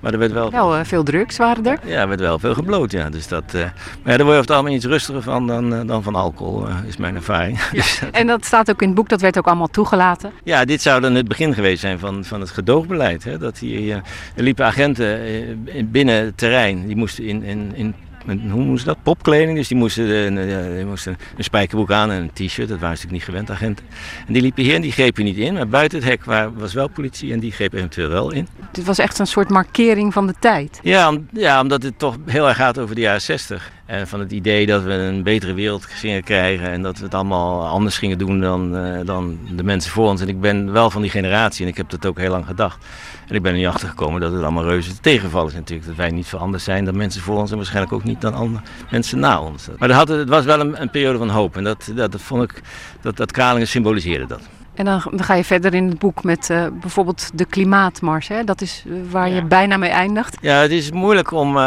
[0.00, 1.78] Maar er werd wel, Wel eh, veel drugs waren er.
[1.84, 3.10] ja, er werd wel veel gebloot, ja.
[3.10, 3.60] Dus dat, eh,
[4.02, 6.14] maar ja, daar word je over het algemeen iets rustiger van dan, eh, dan van
[6.14, 7.58] alcohol, is mijn ervaring.
[7.72, 10.32] Dus En dat staat ook in het boek, dat werd ook allemaal toegelaten.
[10.44, 13.24] ja, dit zou dan het begin geweest zijn van, van het gedoogbeleid.
[13.24, 13.38] Hè?
[13.38, 14.02] Dat hier,
[14.36, 15.20] er liepen agenten
[15.64, 17.94] in- binnen het terrein, die moesten in, in, in
[18.26, 19.02] een- hoe moesten dat?
[19.02, 19.56] Popkleding.
[19.56, 22.68] Dus die moesten, eh, een, eh, die moesten een spijkerbroek aan en een t-shirt.
[22.68, 23.84] Dat waren ze natuurlijk niet gewend, agenten.
[24.26, 25.54] En die liepen hier en die grepen niet in.
[25.54, 28.48] Maar buiten het hek waar, was wel politie en die greep eventueel wel in.
[28.72, 30.80] Dit was echt een soort markering van de tijd.
[30.82, 33.70] Ja, om- ja, omdat het toch heel erg gaat over de jaren 60.
[33.86, 37.14] En van het idee dat we een betere wereld gingen krijgen en dat we het
[37.14, 40.20] allemaal anders gingen doen dan, eh, dan de mensen voor ons.
[40.20, 42.84] En ik ben wel van die generatie en ik heb dat ook heel lang gedacht.
[43.28, 45.88] En ik ben er niet achter gekomen dat het allemaal reuze tegenvallen is natuurlijk.
[45.88, 48.34] Dat wij niet veel anders zijn dan mensen voor ons en waarschijnlijk ook niet dan
[48.34, 49.68] andere mensen na ons.
[49.78, 52.20] Maar dat had, het was wel een, een periode van hoop en dat, dat, dat
[52.20, 52.62] vond ik,
[53.00, 54.40] dat, dat Kralingen symboliseerde dat.
[54.74, 58.28] En dan, ga je verder in het boek met eh, bijvoorbeeld de klimaatmars.
[58.28, 58.44] Hè?
[58.44, 60.36] Dat is eh, waar je bijna mee eindigt.
[60.40, 61.58] Ja, het is moeilijk om,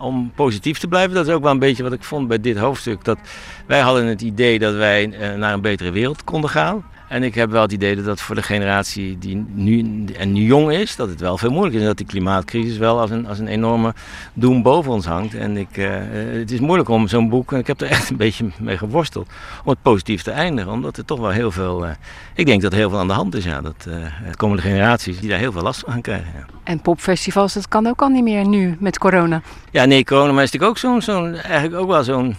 [0.00, 1.14] om positief te blijven.
[1.14, 3.04] Dat is ook wel een beetje wat ik vond bij dit hoofdstuk.
[3.04, 3.18] Dat
[3.66, 6.84] wij hadden het idee dat wij eh, naar een betere wereld konden gaan.
[7.10, 10.42] En ik heb wel het idee dat dat voor de generatie die nu, en nu
[10.42, 11.82] jong is, dat het wel veel moeilijker is.
[11.82, 13.94] En dat die klimaatcrisis wel als een, als een enorme
[14.32, 15.34] doem boven ons hangt.
[15.34, 18.10] En ik, eh, eh, het is moeilijk om zo'n boek, en ik heb er echt
[18.10, 19.28] een beetje mee geworsteld,
[19.64, 20.72] om het positief te eindigen.
[20.72, 21.90] Omdat er toch wel heel veel, eh,
[22.34, 23.44] ik denk dat er heel veel aan de hand is.
[23.44, 23.60] Ja.
[23.60, 23.94] Dat eh,
[24.30, 26.32] de komende generaties die daar heel veel last van gaan krijgen.
[26.36, 26.46] Ja.
[26.64, 29.42] En popfestivals, dat kan ook al niet meer nu met corona.
[29.70, 32.36] Ja, nee, corona maar is natuurlijk ook zo'n, zo'n eigenlijk ook wel zo'n,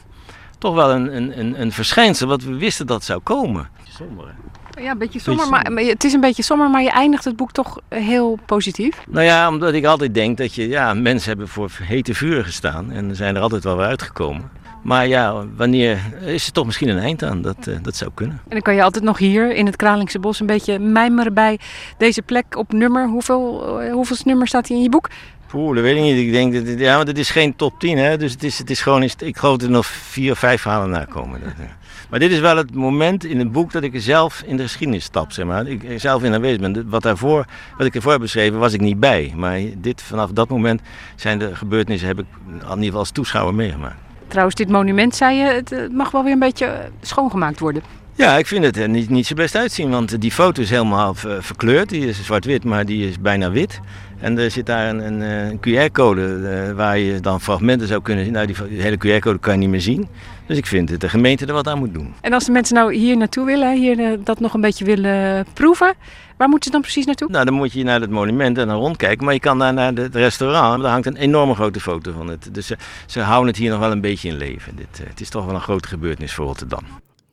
[0.57, 3.69] toch wel een, een, een, een verschijnsel wat we wisten dat zou komen.
[3.89, 4.50] Somber, hè?
[4.79, 7.35] Ja, een beetje somber, maar, maar het is een beetje somber, maar je eindigt het
[7.35, 9.03] boek toch heel positief.
[9.07, 12.91] Nou ja, omdat ik altijd denk dat je, ja, mensen hebben voor hete vuren gestaan
[12.91, 14.49] en zijn er altijd wel weer uitgekomen.
[14.81, 17.41] Maar ja, wanneer is er toch misschien een eind aan?
[17.41, 18.35] Dat, eh, dat zou kunnen.
[18.43, 21.59] En dan kan je altijd nog hier in het Kralingse Bos een beetje mijmeren bij
[21.97, 23.07] deze plek op nummer.
[23.07, 25.09] Hoeveel, eh, hoeveel nummer staat hier in je boek?
[25.47, 26.17] Poeh, dat weet ik niet.
[26.17, 28.17] Ik denk dat, ja, maar dit is geen top 10, hè.
[28.17, 30.89] Dus het is, het is gewoon, ik geloof dat er nog vier of vijf verhalen
[30.89, 31.39] na komen.
[31.43, 31.65] Dat, eh.
[32.11, 34.63] Maar dit is wel het moment in het boek dat ik er zelf in de
[34.63, 35.67] geschiedenis stap, zeg maar.
[35.67, 36.89] Ik er zelf in aanwezig ben.
[36.89, 37.45] Wat, daarvoor,
[37.77, 39.33] wat ik ervoor heb beschreven, was ik niet bij.
[39.35, 40.81] Maar dit, vanaf dat moment
[41.15, 43.95] zijn de gebeurtenissen, heb ik in ieder geval als toeschouwer meegemaakt.
[44.27, 47.83] Trouwens, dit monument, zei je, het eh, mag wel weer een beetje eh, schoongemaakt worden.
[48.15, 51.13] Ja, ik vind het er niet, niet zo best uitzien, want die foto is helemaal
[51.13, 51.89] ver- verkleurd.
[51.89, 53.79] Die is zwart-wit, maar die is bijna wit.
[54.19, 55.21] En er zit daar een, een,
[55.61, 58.33] eh, QR-code eh, waar je dan fragmenten zou kunnen zien.
[58.33, 60.07] Nou, die hele QR-code kan je niet meer zien.
[60.45, 62.13] Dus ik vind dat de gemeente er wat aan moet doen.
[62.21, 65.45] En als de mensen nou hier naartoe willen, hier eh, dat nog een beetje willen
[65.53, 65.93] proeven,
[66.37, 67.29] waar moeten ze dan precies naartoe?
[67.29, 69.25] Nou, dan moet je naar het monument en dan rondkijken.
[69.25, 70.81] Maar je kan daar naar het restaurant.
[70.81, 72.49] Daar hangt een enorme grote foto van het.
[72.53, 74.75] Dus ze, ze houden het hier nog wel een beetje in leven.
[74.75, 76.83] Dit, eh, het is toch wel een grote gebeurtenis voor Rotterdam.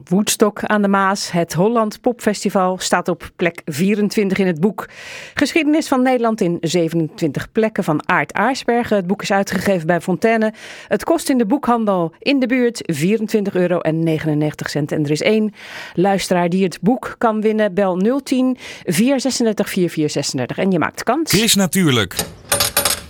[0.04, 4.88] Woodstock aan de Maas, het Holland Popfestival, staat op plek 24 in het boek.
[5.34, 8.96] Geschiedenis van Nederland in 27 plekken van Aart Aarsbergen.
[8.96, 10.52] Het boek is uitgegeven bij Fontaine.
[10.88, 13.78] Het kost in de boekhandel in de buurt 24,99 euro.
[13.78, 15.54] En er is één
[15.94, 17.74] luisteraar die het boek kan winnen.
[17.74, 21.32] Bel 010 436 4436 en je maakt kans.
[21.32, 22.16] Chris Natuurlijk.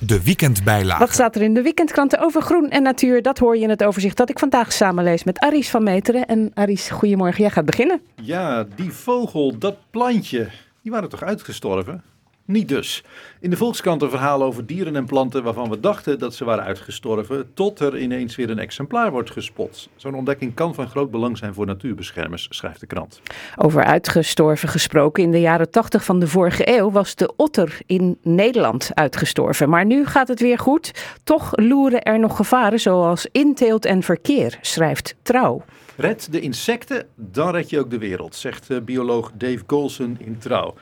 [0.00, 0.98] De weekendbijlage.
[0.98, 3.22] Wat staat er in de weekendkranten over groen en natuur?
[3.22, 6.26] Dat hoor je in het overzicht dat ik vandaag samenlees met Aries van Meteren.
[6.26, 8.00] En Aries, goedemorgen, jij gaat beginnen.
[8.22, 10.48] Ja, die vogel, dat plantje,
[10.82, 12.02] die waren toch uitgestorven?
[12.48, 13.04] Niet dus.
[13.40, 16.64] In de Volkskrant een verhaal over dieren en planten waarvan we dachten dat ze waren
[16.64, 19.88] uitgestorven, tot er ineens weer een exemplaar wordt gespot.
[19.96, 23.20] Zo'n ontdekking kan van groot belang zijn voor natuurbeschermers, schrijft de krant.
[23.56, 25.22] Over uitgestorven gesproken.
[25.22, 29.68] In de jaren 80 van de vorige eeuw was de otter in Nederland uitgestorven.
[29.68, 31.16] Maar nu gaat het weer goed.
[31.24, 35.64] Toch loeren er nog gevaren zoals inteelt en verkeer, schrijft Trouw.
[35.96, 40.38] Red de insecten, dan red je ook de wereld, zegt eh, bioloog Dave Golson in
[40.38, 40.74] Trouw.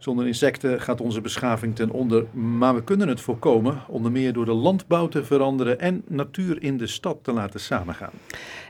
[0.00, 4.44] Zonder insecten gaat onze beschaving ten onder, maar we kunnen het voorkomen, onder meer door
[4.44, 8.10] de landbouw te veranderen en natuur in de stad te laten samengaan.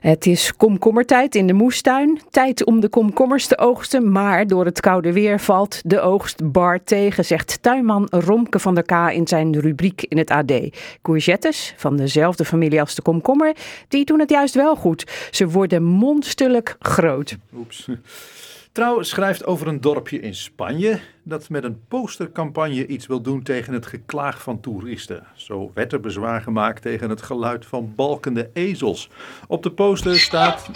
[0.01, 2.21] Het is komkommertijd in de moestuin.
[2.31, 4.13] Tijd om de komkommers te oogsten.
[4.13, 8.85] Maar door het koude weer valt de oogst bar tegen, zegt tuinman Romke van der
[8.85, 10.53] K in zijn rubriek in het AD.
[11.03, 13.57] Courgettes, van dezelfde familie als de komkommer,
[13.89, 15.29] die doen het juist wel goed.
[15.31, 17.37] Ze worden monsterlijk groot.
[17.55, 17.89] Oeps.
[18.81, 23.73] Trouw schrijft over een dorpje in Spanje dat met een postercampagne iets wil doen tegen
[23.73, 25.27] het geklaag van toeristen.
[25.35, 29.11] Zo werd er bezwaar gemaakt tegen het geluid van balkende ezels.
[29.47, 30.71] Op de poster staat,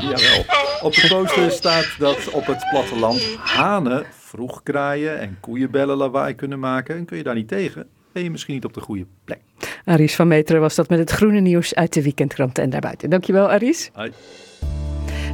[0.00, 0.44] jawel,
[0.82, 6.58] op de poster staat dat op het platteland hanen vroeg kraaien en koeienbellen lawaai kunnen
[6.58, 6.96] maken.
[6.96, 9.40] En kun je daar niet tegen, ben je misschien niet op de goede plek.
[9.84, 13.10] Aries van Meteren was dat met het groene nieuws uit de weekendkrant en daarbuiten.
[13.10, 13.90] Dankjewel Aries.
[13.92, 14.12] Hoi.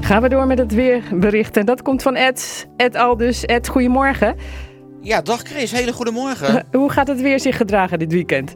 [0.09, 1.57] Gaan we door met het weerbericht.
[1.57, 2.67] En dat komt van Ed.
[2.77, 3.45] Ed Aldus.
[3.45, 4.37] Ed, goedemorgen.
[5.01, 6.67] Ja, dag Chris, hele goede morgen.
[6.73, 8.55] Hoe gaat het weer zich gedragen dit weekend?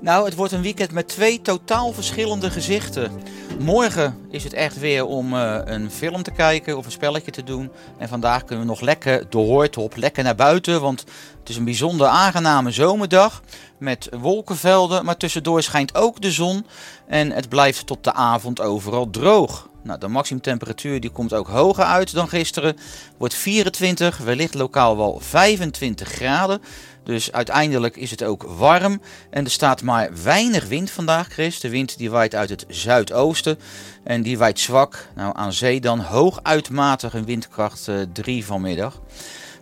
[0.00, 3.10] nou, het wordt een weekend met twee totaal verschillende gezichten.
[3.58, 7.42] Morgen is het echt weer om eh, een film te kijken of een spelletje te
[7.42, 7.70] doen.
[7.98, 10.80] En vandaag kunnen we nog lekker de hoort op, lekker naar buiten.
[10.80, 11.04] Want
[11.38, 13.42] het is een bijzonder aangename zomerdag
[13.78, 15.04] met wolkenvelden.
[15.04, 16.66] Maar tussendoor schijnt ook de zon
[17.06, 19.70] en het blijft tot de avond overal droog.
[19.82, 22.76] Nou, de maximumtemperatuur die komt ook hoger uit dan gisteren.
[23.18, 26.62] Wordt 24, wellicht lokaal wel 25 graden.
[27.04, 29.00] Dus uiteindelijk is het ook warm.
[29.30, 31.60] En er staat maar weinig wind vandaag, Chris.
[31.60, 33.58] De wind die waait uit het zuidoosten.
[34.04, 35.08] En die waait zwak.
[35.14, 39.00] Nou, aan zee dan hooguit matig een windkracht eh, 3 vanmiddag.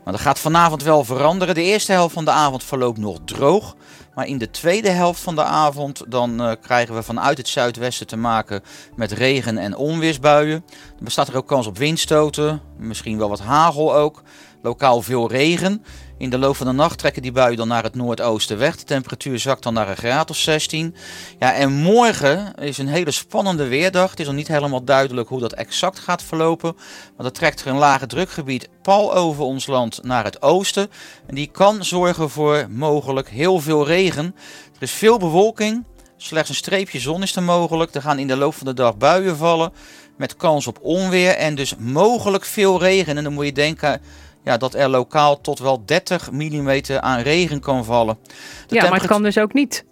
[0.04, 1.54] Maar dat gaat vanavond wel veranderen.
[1.54, 3.76] De eerste helft van de avond verloopt nog droog.
[4.20, 8.06] Maar in de tweede helft van de avond dan eh, krijgen we vanuit het zuidwesten
[8.06, 8.62] te maken
[8.96, 10.64] met regen- en onweersbuien.
[10.98, 14.22] Er bestaat er ook kans op windstoten, misschien wel wat hagel ook.
[14.62, 15.84] Lokaal veel regen.
[16.20, 18.76] In de loop van de nacht trekken die buien dan naar het noordoosten weg.
[18.76, 20.94] De temperatuur zakt dan naar een graad of 16.
[21.38, 24.10] Ja, en morgen is een hele spannende weerdag.
[24.10, 26.76] Het is nog niet helemaal duidelijk hoe dat exact gaat verlopen.
[27.16, 30.90] Maar er trekt er een lage drukgebied pal over ons land naar het oosten.
[31.26, 34.34] En die kan zorgen voor mogelijk heel veel regen.
[34.74, 35.84] Er is veel bewolking.
[36.16, 37.94] Slechts een streepje zon is er mogelijk.
[37.94, 39.72] Er gaan in de loop van de dag buien vallen.
[40.16, 43.16] Met kans op onweer en dus mogelijk veel regen.
[43.16, 44.00] En dan moet je denken
[44.44, 48.18] ja, dat er lokaal tot wel 30 mm aan regen kan vallen.
[48.66, 49.84] De Ja, maar het kan dus ook niet.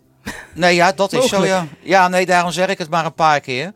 [0.55, 1.67] Nee, ja, dat is zo, ja.
[1.83, 3.73] Ja, nee, daarom zeg ik het maar een paar keer.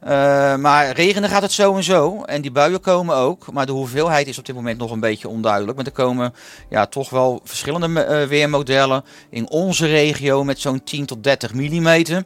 [0.00, 2.22] Eh, maar regenen gaat het zo en zo.
[2.22, 3.52] En die buien komen ook.
[3.52, 5.76] Maar de hoeveelheid is op dit moment nog een beetje onduidelijk.
[5.76, 6.34] Maar er komen
[6.68, 12.24] ja, toch wel verschillende eh, weermodellen in onze regio met zo'n 10 tot 30 millimeter.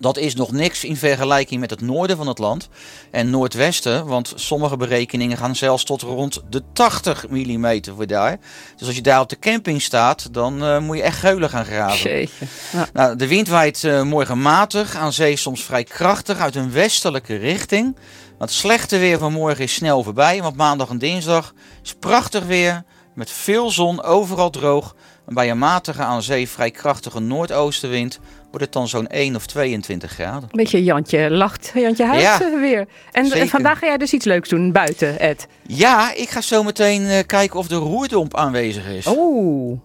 [0.00, 2.68] Dat is nog niks in vergelijking met het noorden van het land
[3.10, 8.38] en noordwesten, want sommige berekeningen gaan zelfs tot rond de 80 mm voor daar.
[8.76, 11.64] Dus als je daar op de camping staat, dan eh, moet je echt geulen gaan
[11.64, 12.20] graven.
[12.20, 12.88] Ja.
[12.92, 17.36] Nou, de wind waait eh, morgen matig, aan zee soms vrij krachtig uit een westelijke
[17.36, 17.96] richting.
[18.38, 22.84] Het slechte weer van morgen is snel voorbij, want maandag en dinsdag is prachtig weer
[23.14, 24.94] met veel zon, overal droog.
[25.26, 28.18] En bij een matige aan zee vrij krachtige noordoostenwind
[28.50, 30.42] wordt het dan zo'n 1 of 22 graden.
[30.42, 32.86] Een beetje Jantje lacht, Jantje huilt Ja, eh, weer.
[33.12, 33.48] En zeker.
[33.48, 35.46] vandaag ga jij dus iets leuks doen buiten, Ed.
[35.66, 39.06] Ja, ik ga zo meteen eh, kijken of de roerdomp aanwezig is.
[39.16, 39.78] Oeh.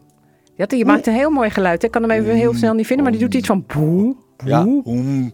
[0.55, 1.83] Ja, die maakt een heel mooi geluid.
[1.83, 4.15] Ik kan hem even heel snel niet vinden, maar die doet iets van boe.
[4.45, 4.63] Ja.
[4.63, 5.31] boe.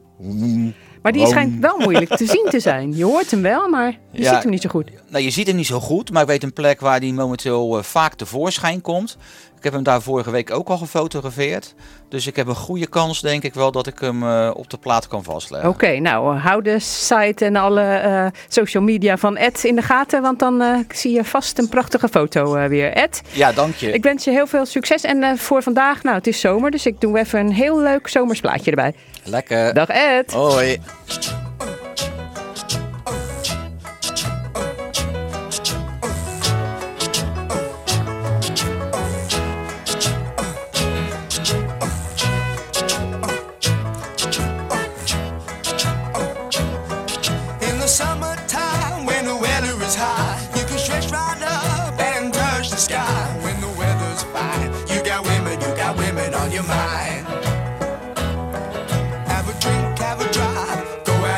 [1.02, 2.96] Maar die schijnt wel moeilijk te zien te zijn.
[2.96, 4.34] Je hoort hem wel, maar je Ja.
[4.34, 4.92] ziet hem niet zo goed.
[5.10, 7.78] Nou, je ziet hem niet zo goed, maar ik weet een plek waar die momenteel
[7.78, 9.18] eh, vaak tevoorschijn komt.
[9.58, 11.74] Ik heb hem daar vorige week ook al gefotografeerd.
[12.10, 14.78] Dus ik heb een goede kans, denk ik wel, dat ik hem eh, op de
[14.78, 15.70] plaat kan vastleggen.
[15.70, 20.22] Oké, nou, hou de site en alle eh, social media van Ed in de gaten,
[20.22, 22.92] want dan eh, zie je vast een prachtige foto weer.
[22.94, 23.92] Ed, Ja, dank je.
[23.92, 25.02] ik wens je heel veel succes.
[25.02, 28.70] En voor vandaag, nou, het is zomer, dus ik doe even een heel leuk zomersplaatje
[28.70, 28.94] erbij.
[29.24, 29.74] Lekker.
[29.74, 30.34] Dag Ed.
[30.34, 30.80] Hoi.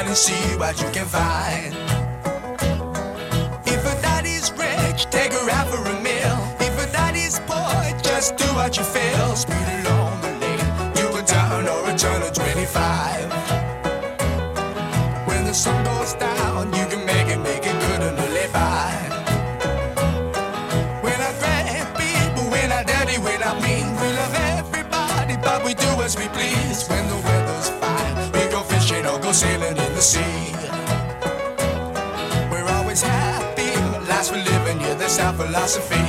[0.09, 1.71] And see what you can find.
[3.67, 6.37] If a daddy's rich, take her out for a meal.
[6.59, 9.35] If a daddy's poor, just do what you feel.
[9.35, 13.29] Speed along the lane, you can turn or a turn of 25.
[15.27, 18.89] When the sun goes down, you can make it, make it good and live by.
[21.05, 25.75] When I grab people, when I dirty, when I mean, we love everybody, but we
[25.75, 26.87] do as we please.
[26.89, 29.68] When the weather's fine, we go fishing or go sailing
[35.19, 36.08] our philosophy.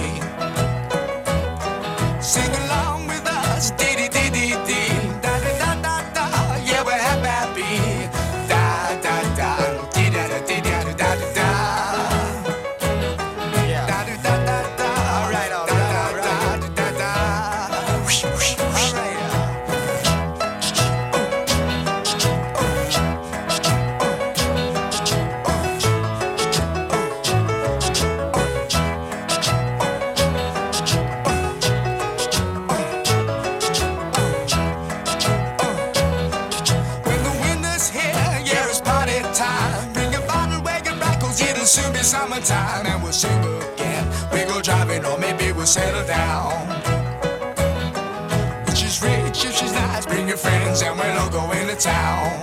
[50.83, 52.40] and we're loco in the town.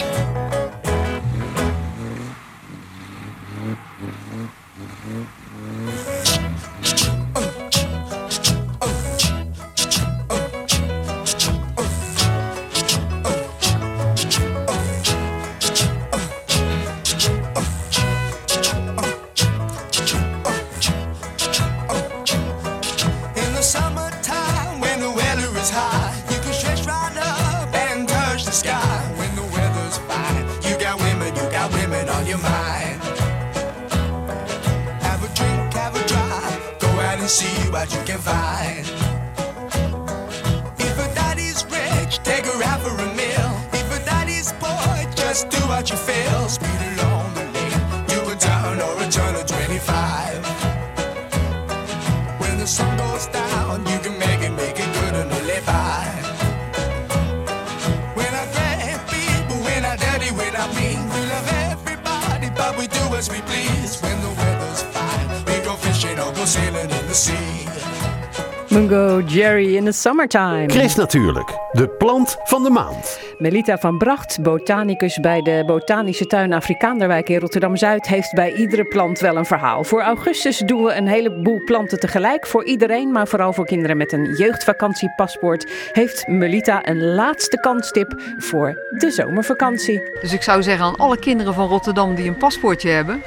[69.76, 70.70] In the summertime.
[70.70, 73.20] Chris natuurlijk, de plant van de maand.
[73.38, 79.20] Melita van Bracht, botanicus bij de Botanische Tuin Afrikaanderwijk in Rotterdam-Zuid, heeft bij iedere plant
[79.20, 79.84] wel een verhaal.
[79.84, 82.48] Voor augustus doen we een heleboel planten tegelijk.
[82.48, 88.84] Voor iedereen, maar vooral voor kinderen met een jeugdvakantiepaspoort, heeft Melita een laatste kanstip voor
[88.98, 90.02] de zomervakantie.
[90.22, 93.22] Dus ik zou zeggen aan alle kinderen van Rotterdam die een paspoortje hebben.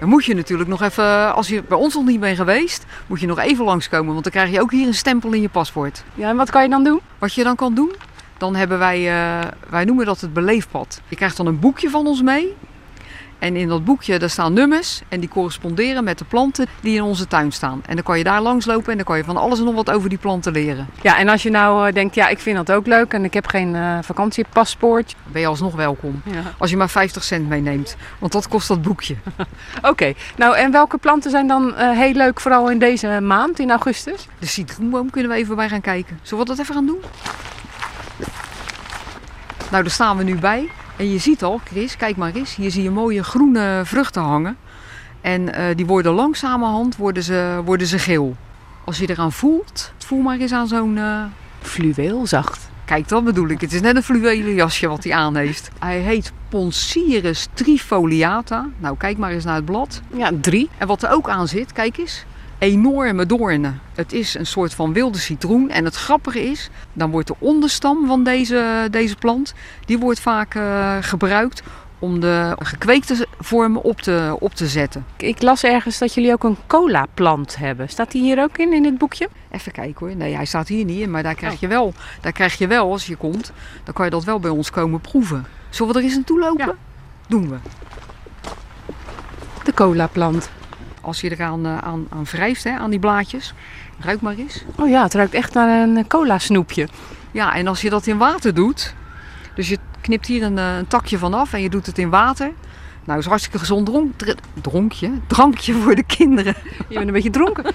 [0.00, 3.20] Dan moet je natuurlijk nog even, als je bij ons nog niet bent geweest, moet
[3.20, 4.12] je nog even langskomen.
[4.12, 6.04] Want dan krijg je ook hier een stempel in je paspoort.
[6.14, 7.00] Ja, en wat kan je dan doen?
[7.18, 7.92] Wat je dan kan doen,
[8.38, 11.00] dan hebben wij, eh, wij noemen dat het beleefpad.
[11.08, 12.54] Je krijgt dan een boekje van ons mee.
[13.38, 17.02] En in dat boekje daar staan nummers en die corresponderen met de planten die in
[17.02, 17.82] onze tuin staan.
[17.86, 19.90] En dan kan je daar langslopen en dan kan je van alles en nog wat
[19.90, 20.86] over die planten leren.
[21.02, 23.34] Ja, en als je nou eh, denkt, ja, ik vind dat ook leuk en ik
[23.34, 25.14] heb geen eh, vakantiepaspoort.
[25.24, 26.22] Ben je alsnog welkom.
[26.24, 26.42] Ja.
[26.58, 27.96] Als je maar 50 cent meeneemt.
[28.18, 29.16] Want dat kost dat boekje.
[29.82, 33.70] Oké, nou en welke planten zijn dan eh, heel leuk, vooral in deze maand, in
[33.70, 34.28] augustus?
[34.38, 36.18] De citroenboom kunnen we even bij gaan kijken.
[36.22, 37.00] Zullen we dat even gaan doen?
[39.70, 40.68] Nou, daar staan we nu bij.
[40.96, 42.54] En je ziet al, Chris, kijk maar eens.
[42.54, 44.56] Hier zie je mooie groene vruchten hangen.
[45.20, 48.36] En eh, die worden langzamerhand worden ze, worden ze geel.
[48.84, 50.98] Als je eraan voelt, voel maar eens aan zo'n...
[50.98, 51.22] eh,
[51.60, 52.70] Fluweel zacht.
[52.84, 53.60] Kijk, dat bedoel ik.
[53.60, 55.70] Het is net een fluwelen jasje wat hij aan heeft.
[55.78, 58.68] Hij heet Poncirus trifoliata.
[58.78, 60.00] Nou, kijk maar eens naar het blad.
[60.16, 60.70] Ja, drie.
[60.78, 62.24] En wat er ook aan zit, kijk eens.
[62.58, 63.80] Enorme doornen.
[63.94, 65.70] Het is een soort van wilde citroen.
[65.70, 69.54] En het grappige is, dan wordt de onderstam van deze, deze plant,
[69.84, 71.62] die wordt vaak eh, gebruikt
[71.98, 75.06] om de gekweekte vormen op te, op te zetten.
[75.16, 77.88] Ik las ergens dat jullie ook een cola-plant hebben.
[77.88, 79.28] Staat die hier ook in, in dit boekje?
[79.50, 80.16] Even kijken hoor.
[80.16, 82.92] Nee, hij staat hier niet in, maar daar krijg, je wel, daar krijg je wel,
[82.92, 83.52] als je komt,
[83.84, 85.46] dan kan je dat wel bij ons komen proeven.
[85.70, 86.66] Zullen we er eens naartoe lopen?
[86.66, 86.74] Ja.
[87.28, 87.56] Doen we.
[89.64, 90.50] De cola-plant.
[91.06, 93.54] Als je eraan aan, aan, aan wrijft, hè, aan die blaadjes,
[94.00, 94.64] ruik maar eens.
[94.76, 96.88] Oh ja, het ruikt echt naar een cola-snoepje.
[97.30, 98.94] Ja, en als je dat in water doet,
[99.54, 102.08] dus je knipt hier een, eh, een takje van af en je doet het in
[102.10, 102.52] water.
[103.04, 106.54] Nou, is hartstikke gezond dronk, dr- dronkje, drankje voor de kinderen.
[106.88, 107.64] Je bent een beetje dronken.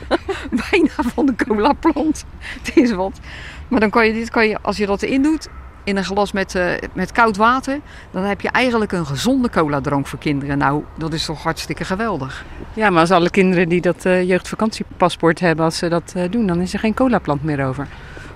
[0.70, 2.26] Bijna van de cola plant.
[2.38, 3.20] Het is wat.
[3.68, 5.48] Maar dan kan je dit, kan je, als je dat erin doet,
[5.84, 7.80] in een glas met, eh, met koud water,
[8.12, 10.58] dan heb je eigenlijk een gezonde cola drank voor kinderen.
[10.58, 12.46] Nou, dat is toch hartstikke geweldig.
[12.74, 16.48] Ja, maar als alle kinderen die dat eh, jeugdvakantiepaspoort hebben, als ze dat eh, doen,
[16.48, 17.88] dan is er geen cola-plant meer over.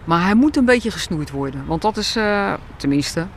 [0.03, 1.65] Maar hij moet een beetje gesnoeid worden.
[1.65, 2.17] Want dat is,
[2.75, 3.27] tenminste,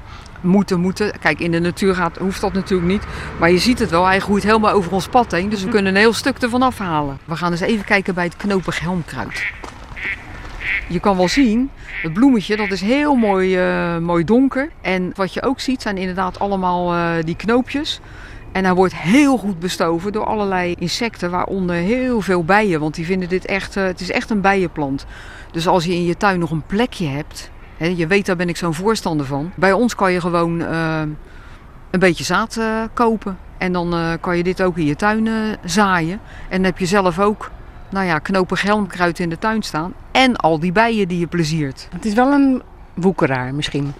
[0.40, 1.18] moeten, moeten.
[1.20, 3.06] Kijk, in de natuur gaat, hoeft dat natuurlijk niet.
[3.38, 5.48] Maar je ziet het wel, hij groeit helemaal over ons pad heen.
[5.48, 7.18] Dus we kunnen een heel stuk ervan afhalen.
[7.24, 9.52] We gaan eens even kijken bij het knopig helmkruid.
[10.88, 11.70] Je kan wel zien,
[12.02, 14.70] het bloemetje dat is heel mooi, eh, mooi donker.
[14.80, 18.00] En wat je ook ziet zijn inderdaad allemaal eh, die knoopjes.
[18.52, 22.80] En hij wordt heel goed bestoven door allerlei insecten, waaronder heel veel bijen.
[22.80, 25.06] Want die vinden dit echt, eh, het is echt een bijenplant.
[25.52, 28.48] Dus als je in je tuin nog een plekje hebt, hè, je weet daar ben
[28.48, 29.52] ik zo'n voorstander van.
[29.54, 30.60] Bij ons kan je gewoon
[31.90, 32.60] een beetje zaad
[32.92, 33.38] kopen.
[33.58, 35.28] En dan kan je dit ook in je tuin
[35.64, 36.20] zaaien.
[36.48, 37.50] En dan heb je zelf ook,
[37.90, 39.94] nou ja, knopig helmkruid in de tuin staan.
[40.10, 41.88] En al die bijen die je pleziert.
[41.92, 42.62] Het is wel een
[42.94, 43.92] woekeraar misschien.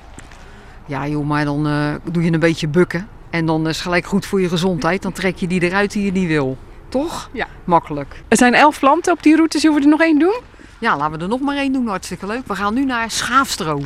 [0.86, 3.08] Ja joh, maar dan eh, doe je een beetje bukken.
[3.30, 5.02] En dan is het gelijk goed voor je gezondheid.
[5.02, 6.56] Dan trek je die eruit die je niet wil.
[6.88, 7.30] Toch?
[7.32, 7.46] Ja.
[7.64, 8.22] Makkelijk.
[8.28, 10.40] Er zijn elf planten op die route, zullen we er nog één doen?
[10.78, 11.86] Ja, laten we er nog maar één doen.
[11.86, 12.46] Hartstikke leuk.
[12.46, 13.82] We gaan nu naar Schaafstro.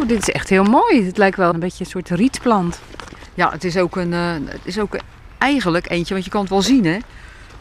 [0.00, 1.06] Oh, dit is echt heel mooi.
[1.06, 2.80] Het lijkt wel een beetje een soort rietplant.
[3.34, 4.96] Ja, het is ook, een, eh, het is ook
[5.38, 6.98] eigenlijk eentje, want je kan het wel zien hè.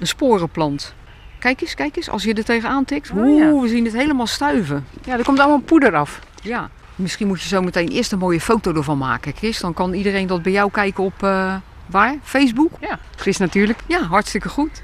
[0.02, 0.94] Een sporenplant.
[1.40, 2.10] Kijk eens, kijk eens.
[2.10, 3.12] Als je er tegenaan tikt.
[3.12, 4.86] Oh, Oeh, we zien het helemaal stuiven.
[5.04, 6.20] Ja, er komt allemaal poeder af.
[6.44, 6.70] Ja.
[6.96, 9.60] Misschien moet je zo meteen eerst een mooie foto ervan maken, Chris.
[9.60, 12.16] Dan kan iedereen dat bij jou kijken op, eh, waar?
[12.24, 12.72] Facebook?
[12.80, 13.80] Ja, Chris natuurlijk.
[13.88, 14.82] Ja, hartstikke goed.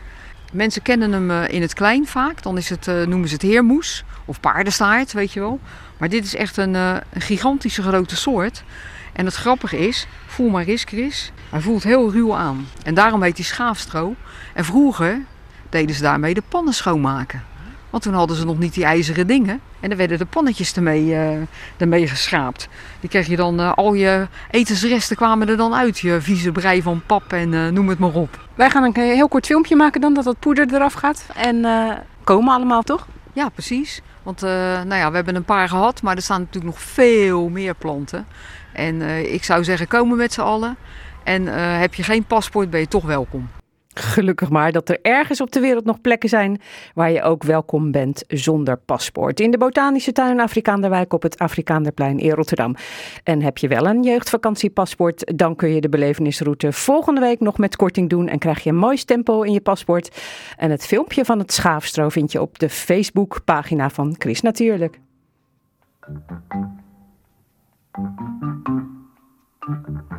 [0.53, 2.43] Mensen kennen hem eh, in het klein vaak.
[2.43, 5.59] Dan is het, eh, noemen ze het heermoes of paardenstaart, weet je wel.
[5.97, 8.63] Maar dit is echt een, een gigantische grote soort.
[9.17, 12.67] En het grappige is, voel maar eens Chris, hij voelt heel ruw aan.
[12.83, 14.15] En daarom heet hij schaafstro.
[14.53, 15.21] En vroeger
[15.69, 17.43] deden ze daarmee de pannen schoonmaken.
[17.89, 19.61] Want toen hadden ze nog niet die ijzeren dingen.
[19.79, 21.37] En dan werden de pannetjes ermee, eh,
[21.77, 22.67] ermee geschraapt.
[22.99, 25.99] Die kreeg je dan, eh, al je etensresten kwamen er dan uit.
[25.99, 28.39] Je vieze brei van pap en eh, noem het maar op.
[28.55, 31.25] Wij gaan een heel kort filmpje maken dan, dat dat poeder eraf gaat.
[31.35, 31.65] En
[32.23, 33.07] komen allemaal, toch?
[33.33, 34.01] Ja, precies.
[34.23, 37.75] Want nou ja, we hebben een paar gehad, maar er staan natuurlijk nog veel meer
[37.75, 38.27] planten.
[38.77, 40.77] En eh, ik zou zeggen, komen met z'n allen.
[41.23, 43.49] En eh, heb je geen paspoort, ben je toch welkom.
[43.93, 46.61] Gelukkig maar dat er ergens op de wereld nog plekken zijn
[46.93, 49.39] waar je ook welkom bent zonder paspoort.
[49.39, 52.75] In de Botanische Tuin Afrikaanderwijk op het Afrikaanderplein in Rotterdam.
[53.23, 57.75] En heb je wel een jeugdvakantiepaspoort, dan kun je de belevenisroute volgende week nog met
[57.75, 60.21] korting doen en krijg je een mooi stempel in je paspoort.
[60.57, 64.99] En het filmpje van het schaafstro vind je op de Facebookpagina van Chris Natuurlijk.
[69.67, 70.16] Thank you.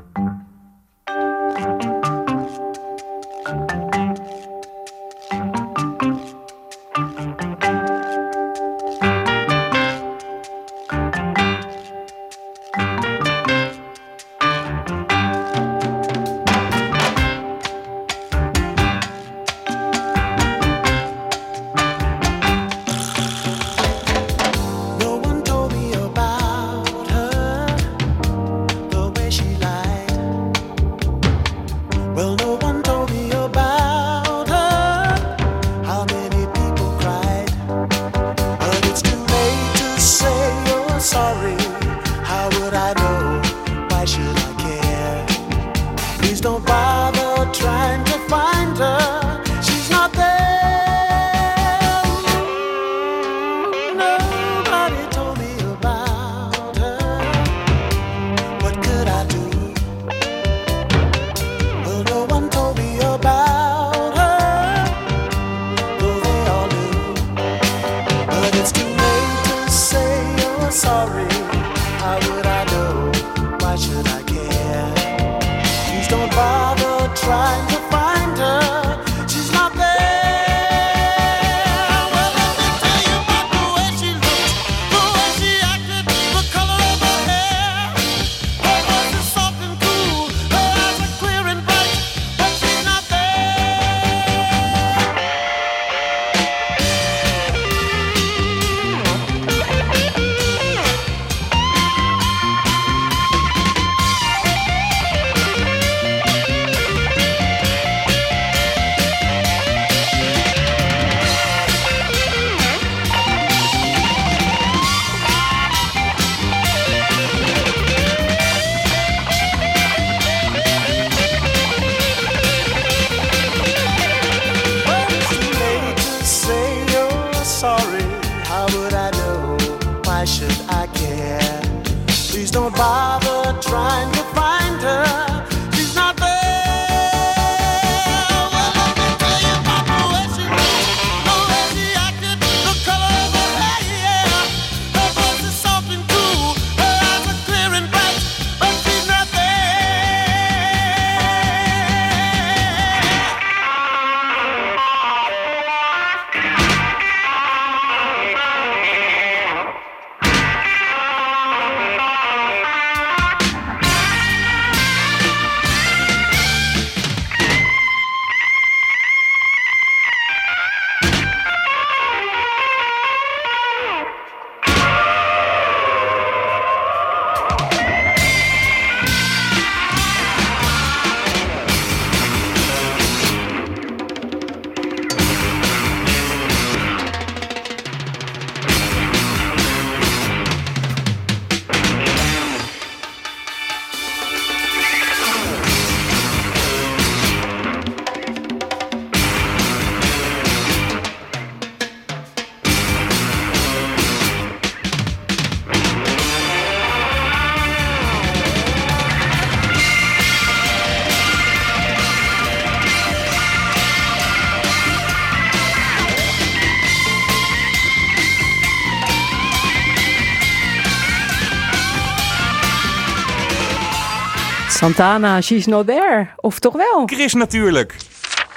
[224.88, 226.28] Santana, she's not there.
[226.36, 227.02] Of toch wel?
[227.06, 227.96] Chris natuurlijk.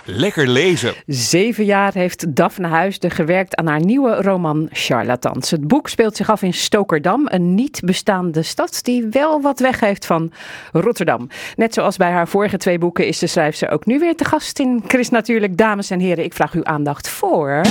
[0.05, 0.93] Lekker lezen.
[1.05, 5.51] Zeven jaar heeft Daphne Huisden gewerkt aan haar nieuwe roman Charlatans.
[5.51, 9.79] Het boek speelt zich af in Stokerdam, een niet bestaande stad die wel wat weg
[9.79, 10.31] heeft van
[10.71, 11.27] Rotterdam.
[11.55, 14.59] Net zoals bij haar vorige twee boeken is de schrijfster ook nu weer te gast
[14.59, 15.57] in Chris Natuurlijk.
[15.57, 17.61] Dames en heren, ik vraag uw aandacht voor...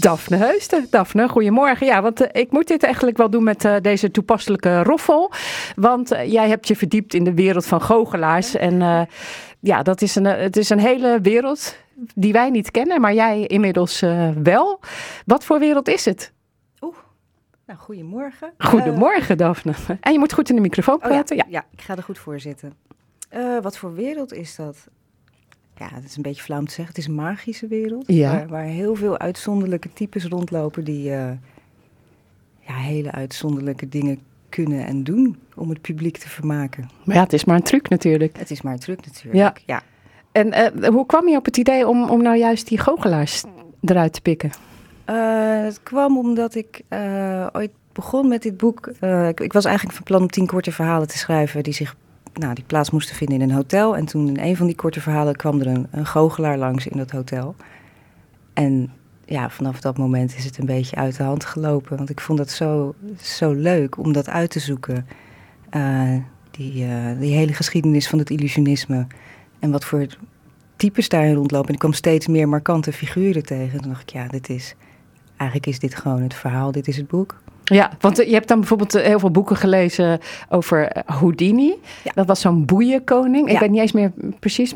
[0.00, 0.86] Daphne Heusden.
[0.90, 1.86] Daphne, goedemorgen.
[1.86, 5.32] Ja, want eh, ik moet dit eigenlijk wel doen met eh, deze toepasselijke roffel.
[5.76, 8.54] Want eh, jij hebt je verdiept in de wereld van goochelaars.
[8.54, 9.08] En
[9.60, 11.76] ja, dat is een, het is een hele wereld
[12.14, 14.00] die wij niet kennen, maar jij inmiddels
[14.42, 14.80] wel.
[15.26, 16.32] Wat voor wereld is het?
[17.66, 18.52] Nou, goedemorgen.
[18.58, 19.72] Goedemorgen, Daphne.
[20.00, 21.36] En je moet goed in de microfoon Oh ja, praten.
[21.36, 21.44] ja.
[21.48, 22.72] ja, ik ga er goed voor zitten.
[23.62, 24.88] Wat voor wereld is dat?
[25.78, 26.94] Ja, het is een beetje flauw om te zeggen.
[26.94, 28.04] Het is een magische wereld.
[28.06, 28.32] Ja.
[28.32, 31.30] Waar, waar heel veel uitzonderlijke types rondlopen die eh,
[32.60, 34.18] ja, hele uitzonderlijke dingen
[34.48, 36.90] kunnen en doen om het publiek te vermaken.
[37.04, 38.38] Maar ja, het is maar een truc natuurlijk.
[38.38, 39.62] Het is maar een truc natuurlijk.
[39.66, 39.82] Ja.
[40.32, 43.44] En eh, hoe kwam je op het idee om, om nou juist die goochelaars
[43.80, 44.50] eruit te pikken?
[45.04, 46.80] Eh, het kwam omdat ik
[47.52, 48.86] ooit begon met dit boek.
[49.28, 51.96] Ik, ik was eigenlijk van plan om tien korte verhalen te schrijven die zich
[52.38, 53.96] nou, die plaats moesten vinden in een hotel.
[53.96, 57.10] En toen in een van die korte verhalen kwam er een, goochelaar langs in dat
[57.10, 57.56] hotel.
[58.52, 58.92] En
[59.24, 61.96] ja, vanaf dat moment is het een beetje uit de hand gelopen.
[61.96, 65.06] Want ik vond dat zo, zo leuk om dat uit te zoeken.
[65.70, 66.14] Eh,
[66.50, 69.06] die, eh, die hele geschiedenis van het illusionisme.
[69.58, 70.06] En wat voor
[70.76, 71.68] types daarin rondlopen.
[71.68, 73.72] En ik kwam steeds meer markante figuren tegen.
[73.72, 74.74] En toen dacht ik, ja, dit is...
[75.36, 77.40] Eigenlijk is dit gewoon het verhaal, dit is het boek.
[77.68, 81.74] Ja, want eh, je hebt dan bijvoorbeeld eh, heel veel boeken gelezen over eh, Houdini.
[82.14, 83.46] Dat was zo'n boeienkoning.
[83.46, 83.58] Ik Ja.
[83.60, 84.74] weet niet eens meer precies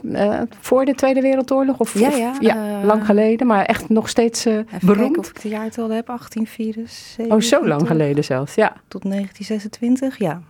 [0.61, 4.67] voor de Tweede Wereldoorlog of, Ja, of- ja, lang geleden, maar echt nog steeds Even
[4.83, 5.19] beroemd.
[5.19, 6.07] of ik de jaartallen heb.
[6.07, 7.27] 1874.
[7.27, 8.73] Oh, zo lang geleden zelfs, ja.
[8.89, 10.41] Tot 1926, ja.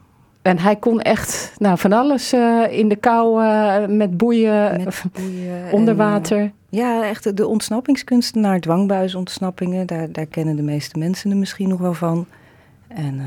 [0.43, 2.33] En hij kon echt nou, van alles
[2.71, 3.43] in de kou
[3.89, 6.53] met boeien, of boeien onder en, water.
[6.73, 9.87] Ja, echt de- ontsnappingskunstenaar, dwangbuisontsnappingen.
[9.87, 12.27] Daar, daar kennen de meeste mensen er misschien nog wel van.
[12.89, 13.27] En eh,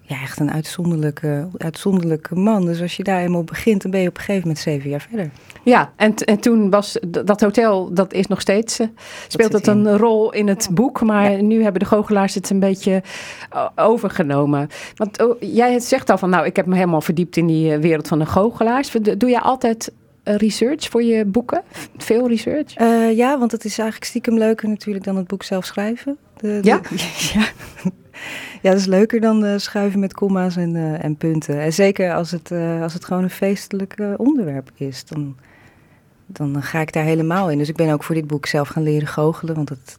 [0.00, 2.64] ja, echt een uitzonderlijke, uitzonderlijke man.
[2.64, 5.06] Dus als je daar eenmaal begint, dan ben je op een gegeven moment zeven jaar
[5.08, 5.30] verder.
[5.62, 8.86] Ja, en, en toen was dat hotel, dat is nog steeds, eh,
[9.28, 11.02] speelt het een rol in het boek.
[11.02, 13.02] Maar nu hebben de goochelaars het een beetje
[13.50, 14.68] eh, overgenomen.
[14.94, 18.08] Want oh, jij zegt al van, nou, ik heb me helemaal verdiept in die wereld
[18.08, 18.90] van de goochelaars.
[18.92, 19.92] Doe jij altijd
[20.36, 21.62] research voor je boeken?
[21.96, 22.74] Veel research?
[22.74, 26.16] Eh, ja, want het is eigenlijk stiekem leuker natuurlijk dan het boek zelf schrijven.
[26.36, 26.80] De, de- Ja?
[27.34, 27.48] ja.
[28.62, 31.60] ja, dat is leuker dan eh, schuiven met komma's en, eh, en punten.
[31.60, 35.36] En zeker als het, eh, als het gewoon een feestelijk eh, onderwerp is, dan,
[36.26, 37.58] dan ga ik daar helemaal in.
[37.58, 39.96] Dus ik ben ook voor dit boek zelf gaan leren goochelen, want het...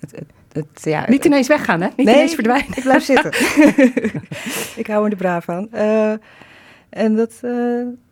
[0.00, 1.88] het, het, het- ja, Niet ineens weggaan, hè?
[1.96, 2.76] Niet Nee, ineens verdwijnen.
[2.76, 3.30] Ik blijf zitten.
[4.82, 5.72] ik hou me er braaf aan.
[5.72, 6.12] Eh,
[6.96, 7.32] en dat...
[7.42, 7.50] eh,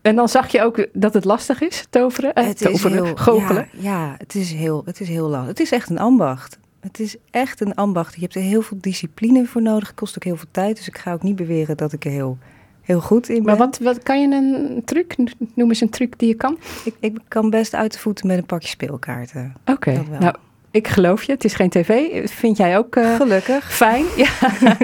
[0.02, 3.16] En dan zag je ook dat het lastig is, toveren, eh, het is toveren, heel,
[3.16, 3.68] goochelen.
[3.72, 5.48] Ja, ja, het is heel, het is heel lastig.
[5.48, 6.58] Het is echt een ambacht.
[6.80, 8.14] Het is echt een ambacht.
[8.14, 9.86] Je hebt er heel veel discipline voor nodig.
[9.88, 10.76] Het kost ook heel veel tijd.
[10.76, 12.38] Dus ik ga ook niet beweren dat ik er heel,
[12.80, 13.44] heel goed in ben.
[13.44, 15.16] Maar wat, wat kan je een truc,
[15.54, 16.58] noem eens een truc die je kan?
[16.84, 19.54] Ik, ik kan best uit de voeten met een pakje speelkaarten.
[19.64, 20.34] Oké, nou,
[20.74, 21.32] ik geloof je.
[21.32, 22.08] Het is geen tv.
[22.30, 23.72] Vind jij ook eh, Gelukkig.
[23.72, 24.04] fijn?
[24.16, 24.28] Ja.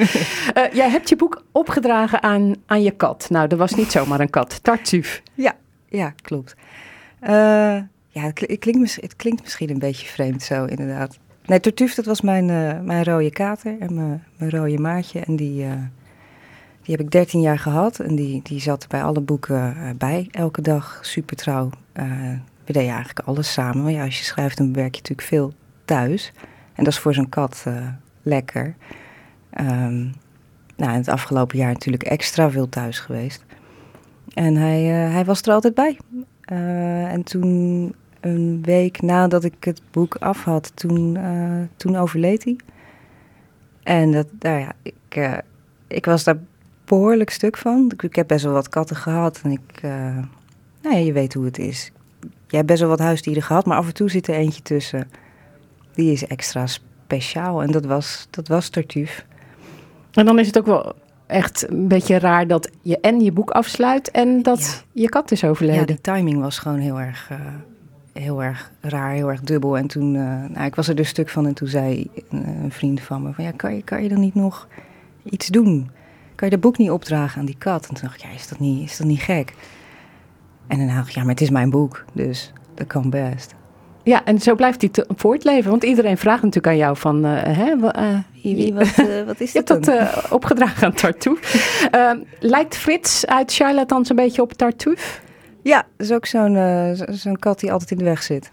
[0.55, 3.27] Eh, jij hebt je boek opgedragen aan, aan je kat.
[3.31, 4.63] Nou, dat was niet zomaar een kat.
[4.63, 5.21] Tartuffe.
[5.35, 5.57] Ja,
[5.89, 6.55] ja klopt.
[7.21, 7.33] Eh,
[8.09, 11.19] ja, het, kli- het klinkt, het klinkt misschien een beetje vreemd zo, inderdaad.
[11.47, 12.47] Nee, Tortuf, dat was mijn,
[12.85, 15.21] mijn rode kater en mijn, mijn rode maatje.
[15.21, 15.67] En die,
[16.83, 17.99] die heb ik 13 jaar gehad.
[18.01, 21.71] En die, die zat bij alle boeken bij, elke dag, super trouw.
[22.65, 23.83] We deden eigenlijk alles samen.
[23.83, 25.53] Maar ja, als je schrijft, dan werk je natuurlijk veel
[25.91, 26.33] thuis.
[26.75, 27.87] En dat is voor zo'n kat eh,
[28.23, 28.75] lekker.
[29.51, 30.01] Ehm,
[30.77, 33.45] nou, het afgelopen jaar natuurlijk extra veel thuis geweest.
[34.35, 35.99] En hij, eh, hij was er altijd bij.
[36.41, 41.19] Eh, en toen, een week nadat ik het boek af had, toen,
[41.77, 42.57] toen overleed hij.
[43.83, 45.41] En dat, nou ja, ik,
[45.87, 46.39] ik was daar
[46.85, 47.93] behoorlijk stuk van.
[47.97, 49.83] Ik, heb best wel wat katten gehad en ik,
[50.83, 51.93] nou ja, je weet hoe het is.
[52.21, 55.09] Jij hebt best wel wat huisdieren gehad, maar af en toe zit er eentje tussen.
[55.95, 59.23] Die is extra speciaal en dat was, dat was Tartuffe.
[60.13, 60.95] En dan is het ook wel
[61.27, 65.45] echt een beetje raar dat je en je boek afsluit en dat je kat is
[65.45, 65.81] overleden.
[65.81, 67.39] Ja, die timing was gewoon heel erg, eh,
[68.13, 69.77] heel erg raar, heel erg dubbel.
[69.77, 70.23] En toen, eh,
[70.55, 73.33] nou, ik was er dus stuk van en toen zei een, een vriend van me
[73.33, 74.69] van, ja, kan je, kan je dan niet nog
[75.25, 75.91] iets doen?
[76.35, 77.87] Kan je dat boek niet opdragen aan die kat?
[77.87, 79.55] En toen dacht ik, ja, is dat niet, is dat niet gek?
[80.67, 83.55] En dan dacht ik, ja, maar het is mijn boek, dus dat kan best.
[84.05, 85.71] Ja, en zo blijft hij te- voortleven.
[85.71, 87.25] Want iedereen vraagt natuurlijk aan jou van...
[87.25, 87.77] eh, hè,
[88.43, 91.59] Wie- wat, eh, wat is je hebt dat opgedragen aan Tartuffe.
[91.91, 95.21] Ehm, lijkt Frits uit Charlatans een beetje op Tartuffe?
[95.63, 96.55] Ja, dat is ook zo'n
[96.97, 98.51] zo- zo'n kat die altijd in de weg zit.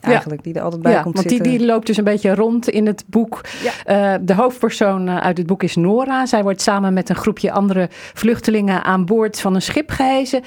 [0.00, 2.68] Eigenlijk, die er altijd bij ja, komt want die, die loopt dus een beetje rond
[2.68, 3.40] in het boek.
[3.84, 6.26] Eh, de hoofdpersoon eh, uit het boek is Nora.
[6.26, 10.42] Zij wordt samen met een groepje andere vluchtelingen aan boord van een schip gehezen.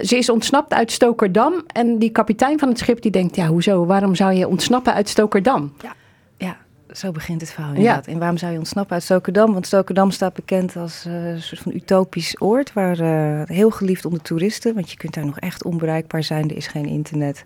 [0.00, 1.52] Ze is ontsnapt uit Stokerdam.
[1.66, 5.08] En die kapitein van het schip die denkt, ja hoezo, waarom zou je ontsnappen uit
[5.08, 5.72] Stokerdam?
[6.36, 6.56] Ja,
[6.90, 8.06] zo begint het verhaal inderdaad.
[8.06, 9.52] En waarom zou je ontsnappen uit Stokerdam?
[9.52, 12.72] Want Stokerdam staat bekend als eh, een soort van utopisch oord...
[12.72, 12.96] waar
[13.46, 14.74] heel geliefd onder toeristen...
[14.74, 16.50] want je kunt daar nog echt onbereikbaar zijn.
[16.50, 17.44] Er is geen internet.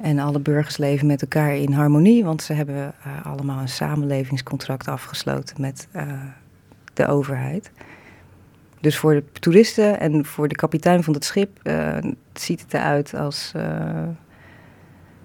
[0.00, 4.88] En alle burgers leven met elkaar in harmonie, want ze hebben eh, allemaal een samenlevingscontract
[4.88, 6.02] afgesloten met eh,
[6.94, 7.70] de overheid.
[8.80, 11.96] Dus voor de toeristen en voor de kapitein van het schip eh,
[12.32, 13.52] ziet het eruit als,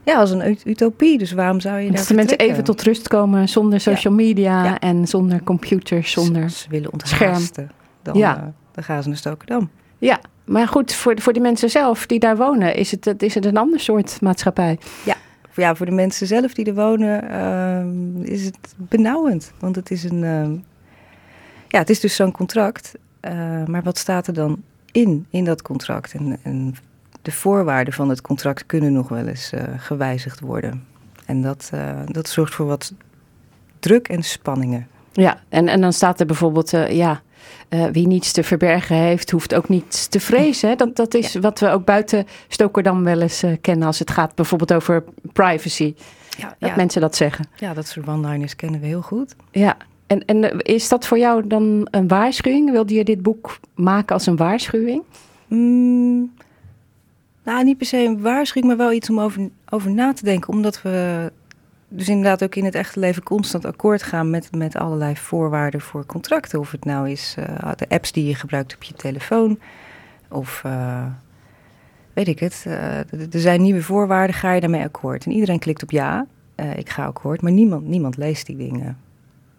[0.03, 1.17] ja, als een ut- utopie.
[1.17, 4.79] Dus waarom zou je Dat daar de mensen even tot rust komen zonder social media
[4.79, 7.43] en zonder computers, zonder Ze willen scherm.
[8.01, 8.53] Dan, Ja.
[8.71, 9.69] dan gaan ze naar Stokerdam.
[10.03, 13.45] Ja, maar goed, voor, voor de mensen zelf die daar wonen, is het, is het
[13.45, 14.79] een ander soort maatschappij.
[15.05, 15.15] Ja,
[15.49, 19.51] voor, ja, voor de mensen zelf die er wonen ehm, is het benauwend.
[19.59, 20.23] Want het is een.
[20.23, 20.51] ehm,
[21.67, 22.91] ja, het is dus zo'n contract.
[23.19, 26.13] eh, maar wat staat er dan in, in dat contract?
[26.13, 26.75] En, en
[27.21, 30.85] de voorwaarden van het contract kunnen nog wel eens eh, gewijzigd worden.
[31.25, 32.93] En dat, eh, dat zorgt voor wat
[33.79, 34.87] druk en spanningen.
[35.11, 37.21] Ja, en, en dan staat er bijvoorbeeld, ja,
[37.69, 40.77] eh, wie niets te verbergen heeft, hoeft ook niets te vrezen.
[40.77, 44.35] Dat, dat is wat we ook buiten Stokerdam wel eens eh, kennen als het gaat
[44.35, 45.93] bijvoorbeeld over privacy.
[46.37, 46.75] Ja, dat ja.
[46.75, 47.45] mensen dat zeggen.
[47.55, 49.35] Ja, dat soort one-liners kennen we heel goed.
[49.51, 49.77] Ja,
[50.07, 52.71] en, en eh, is dat voor jou dan een waarschuwing?
[52.71, 55.03] Wilde je dit boek maken als een waarschuwing?
[55.47, 56.33] Mm,
[57.43, 60.53] nou, niet per se een waarschuwing, maar wel iets om over, over na te denken.
[60.53, 61.31] Omdat we
[61.95, 66.05] dus inderdaad ook in het echte leven constant akkoord gaan met, met allerlei voorwaarden voor
[66.05, 66.59] contracten.
[66.59, 69.59] Of het nou is eh, de apps die je gebruikt op je telefoon.
[70.29, 71.05] Of eh,
[72.13, 72.63] weet ik het.
[72.67, 72.97] eh,
[73.33, 75.25] er zijn nieuwe voorwaarden, ga je daarmee akkoord?
[75.25, 76.25] En iedereen klikt op ja,
[76.75, 77.41] ik ga akkoord.
[77.41, 78.97] Maar niemand, niemand leest die dingen.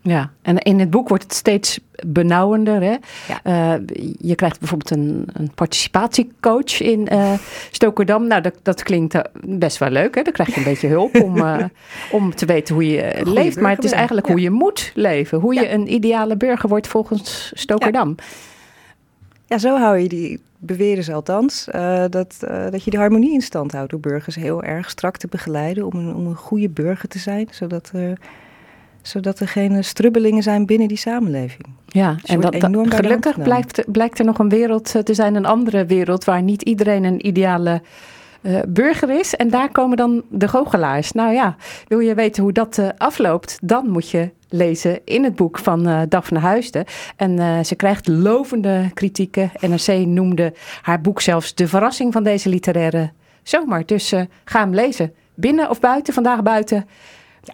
[0.06, 2.82] Ja, en in het boek wordt het steeds benauwender.
[2.82, 2.96] Hè?
[3.42, 3.74] Eh,
[4.18, 7.32] je krijgt bijvoorbeeld een, een participatiecoach in eh
[7.70, 8.26] Stokerdam.
[8.26, 10.14] Nou, dat, dat klinkt eh, best wel leuk.
[10.14, 10.22] Hè?
[10.22, 11.44] Dan krijg je een beetje hulp om,
[12.18, 13.60] om te weten hoe je Goeie leeft.
[13.60, 15.38] Maar het is eigenlijk hoe je moet leven.
[15.38, 18.14] Hoe je een ideale burger wordt volgens Stokerdam.
[19.46, 21.64] Ja, zo hou je die, beweren ze althans,
[22.10, 22.36] dat,
[22.70, 25.98] dat je de harmonie in stand houdt door burgers heel erg strak te begeleiden om
[25.98, 28.18] een, om een goede burger te zijn, zodat er,
[29.06, 31.66] zodat er geen strubbelingen zijn binnen die samenleving.
[31.86, 35.46] Ja, en dat, dat- gelukkig blijkt, blijkt er nog een wereld eh, te zijn, een
[35.46, 37.82] andere wereld, waar niet iedereen een ideale
[38.42, 39.34] eh, burger is.
[39.34, 41.12] En daar komen dan de goochelaars.
[41.12, 41.56] Nou ja,
[41.88, 45.86] wil je weten hoe dat eh, afloopt, dan moet je lezen in het boek van
[45.88, 46.84] eh, Daphne Huisden.
[47.16, 49.50] En eh, ze krijgt lovende kritieken.
[49.60, 50.52] NRC noemde
[50.82, 53.10] haar boek zelfs de verrassing van deze literaire
[53.42, 53.86] zomer.
[53.86, 55.12] Dus eh, ga hem lezen.
[55.34, 56.86] Binnen of buiten, vandaag buiten.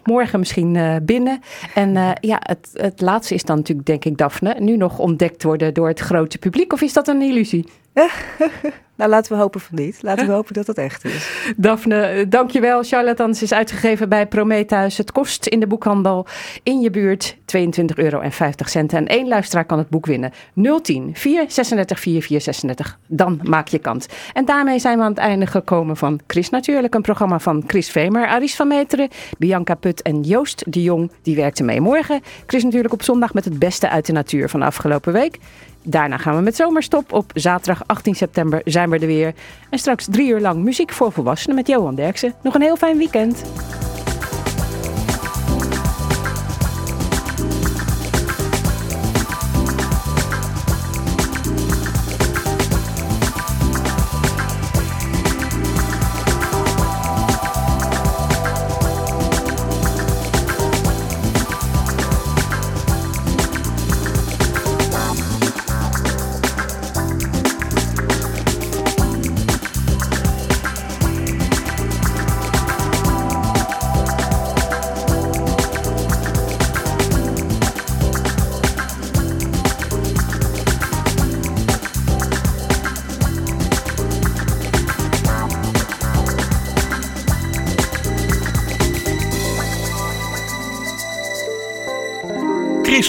[0.03, 1.39] Morgen misschien eh, binnen.
[1.73, 5.43] En eh, ja, het, het laatste is dan natuurlijk, denk ik, Daphne, nu nog ontdekt
[5.43, 6.73] worden door het grote publiek.
[6.73, 7.65] Of is dat een illusie?
[8.95, 9.97] nou, laten we hopen van niet.
[10.01, 11.53] Laten we hopen dat het echt is.
[11.57, 12.83] Daphne, eh, dankjewel.
[12.83, 14.97] Charlatans is uitgegeven bij Prometheus.
[14.97, 16.25] Het kost in de boekhandel
[16.63, 18.19] in je buurt 22,50 euro.
[18.19, 20.31] En één luisteraar kan het boek winnen.
[20.53, 22.99] 010 436 4436.
[23.07, 24.05] Dan maak je kans.
[24.33, 26.93] En daarmee zijn we aan het einde gekomen van Chris Natuurlijk.
[26.93, 31.11] Een programma van Chris Vemer, Aris van Meteren, Bianca Put en Joost de Jong.
[31.21, 32.21] Die werkten mee morgen.
[32.45, 35.37] Chris Natuurlijk op zondag met het beste uit de natuur van afgelopen week.
[35.83, 37.13] Daarna gaan we met zomerstop.
[37.13, 39.33] Op zaterdag 18 september zijn we er weer.
[39.69, 42.33] En straks drie uur lang muziek voor volwassenen met Johan Derksen.
[42.41, 43.43] Nog een heel fijn weekend.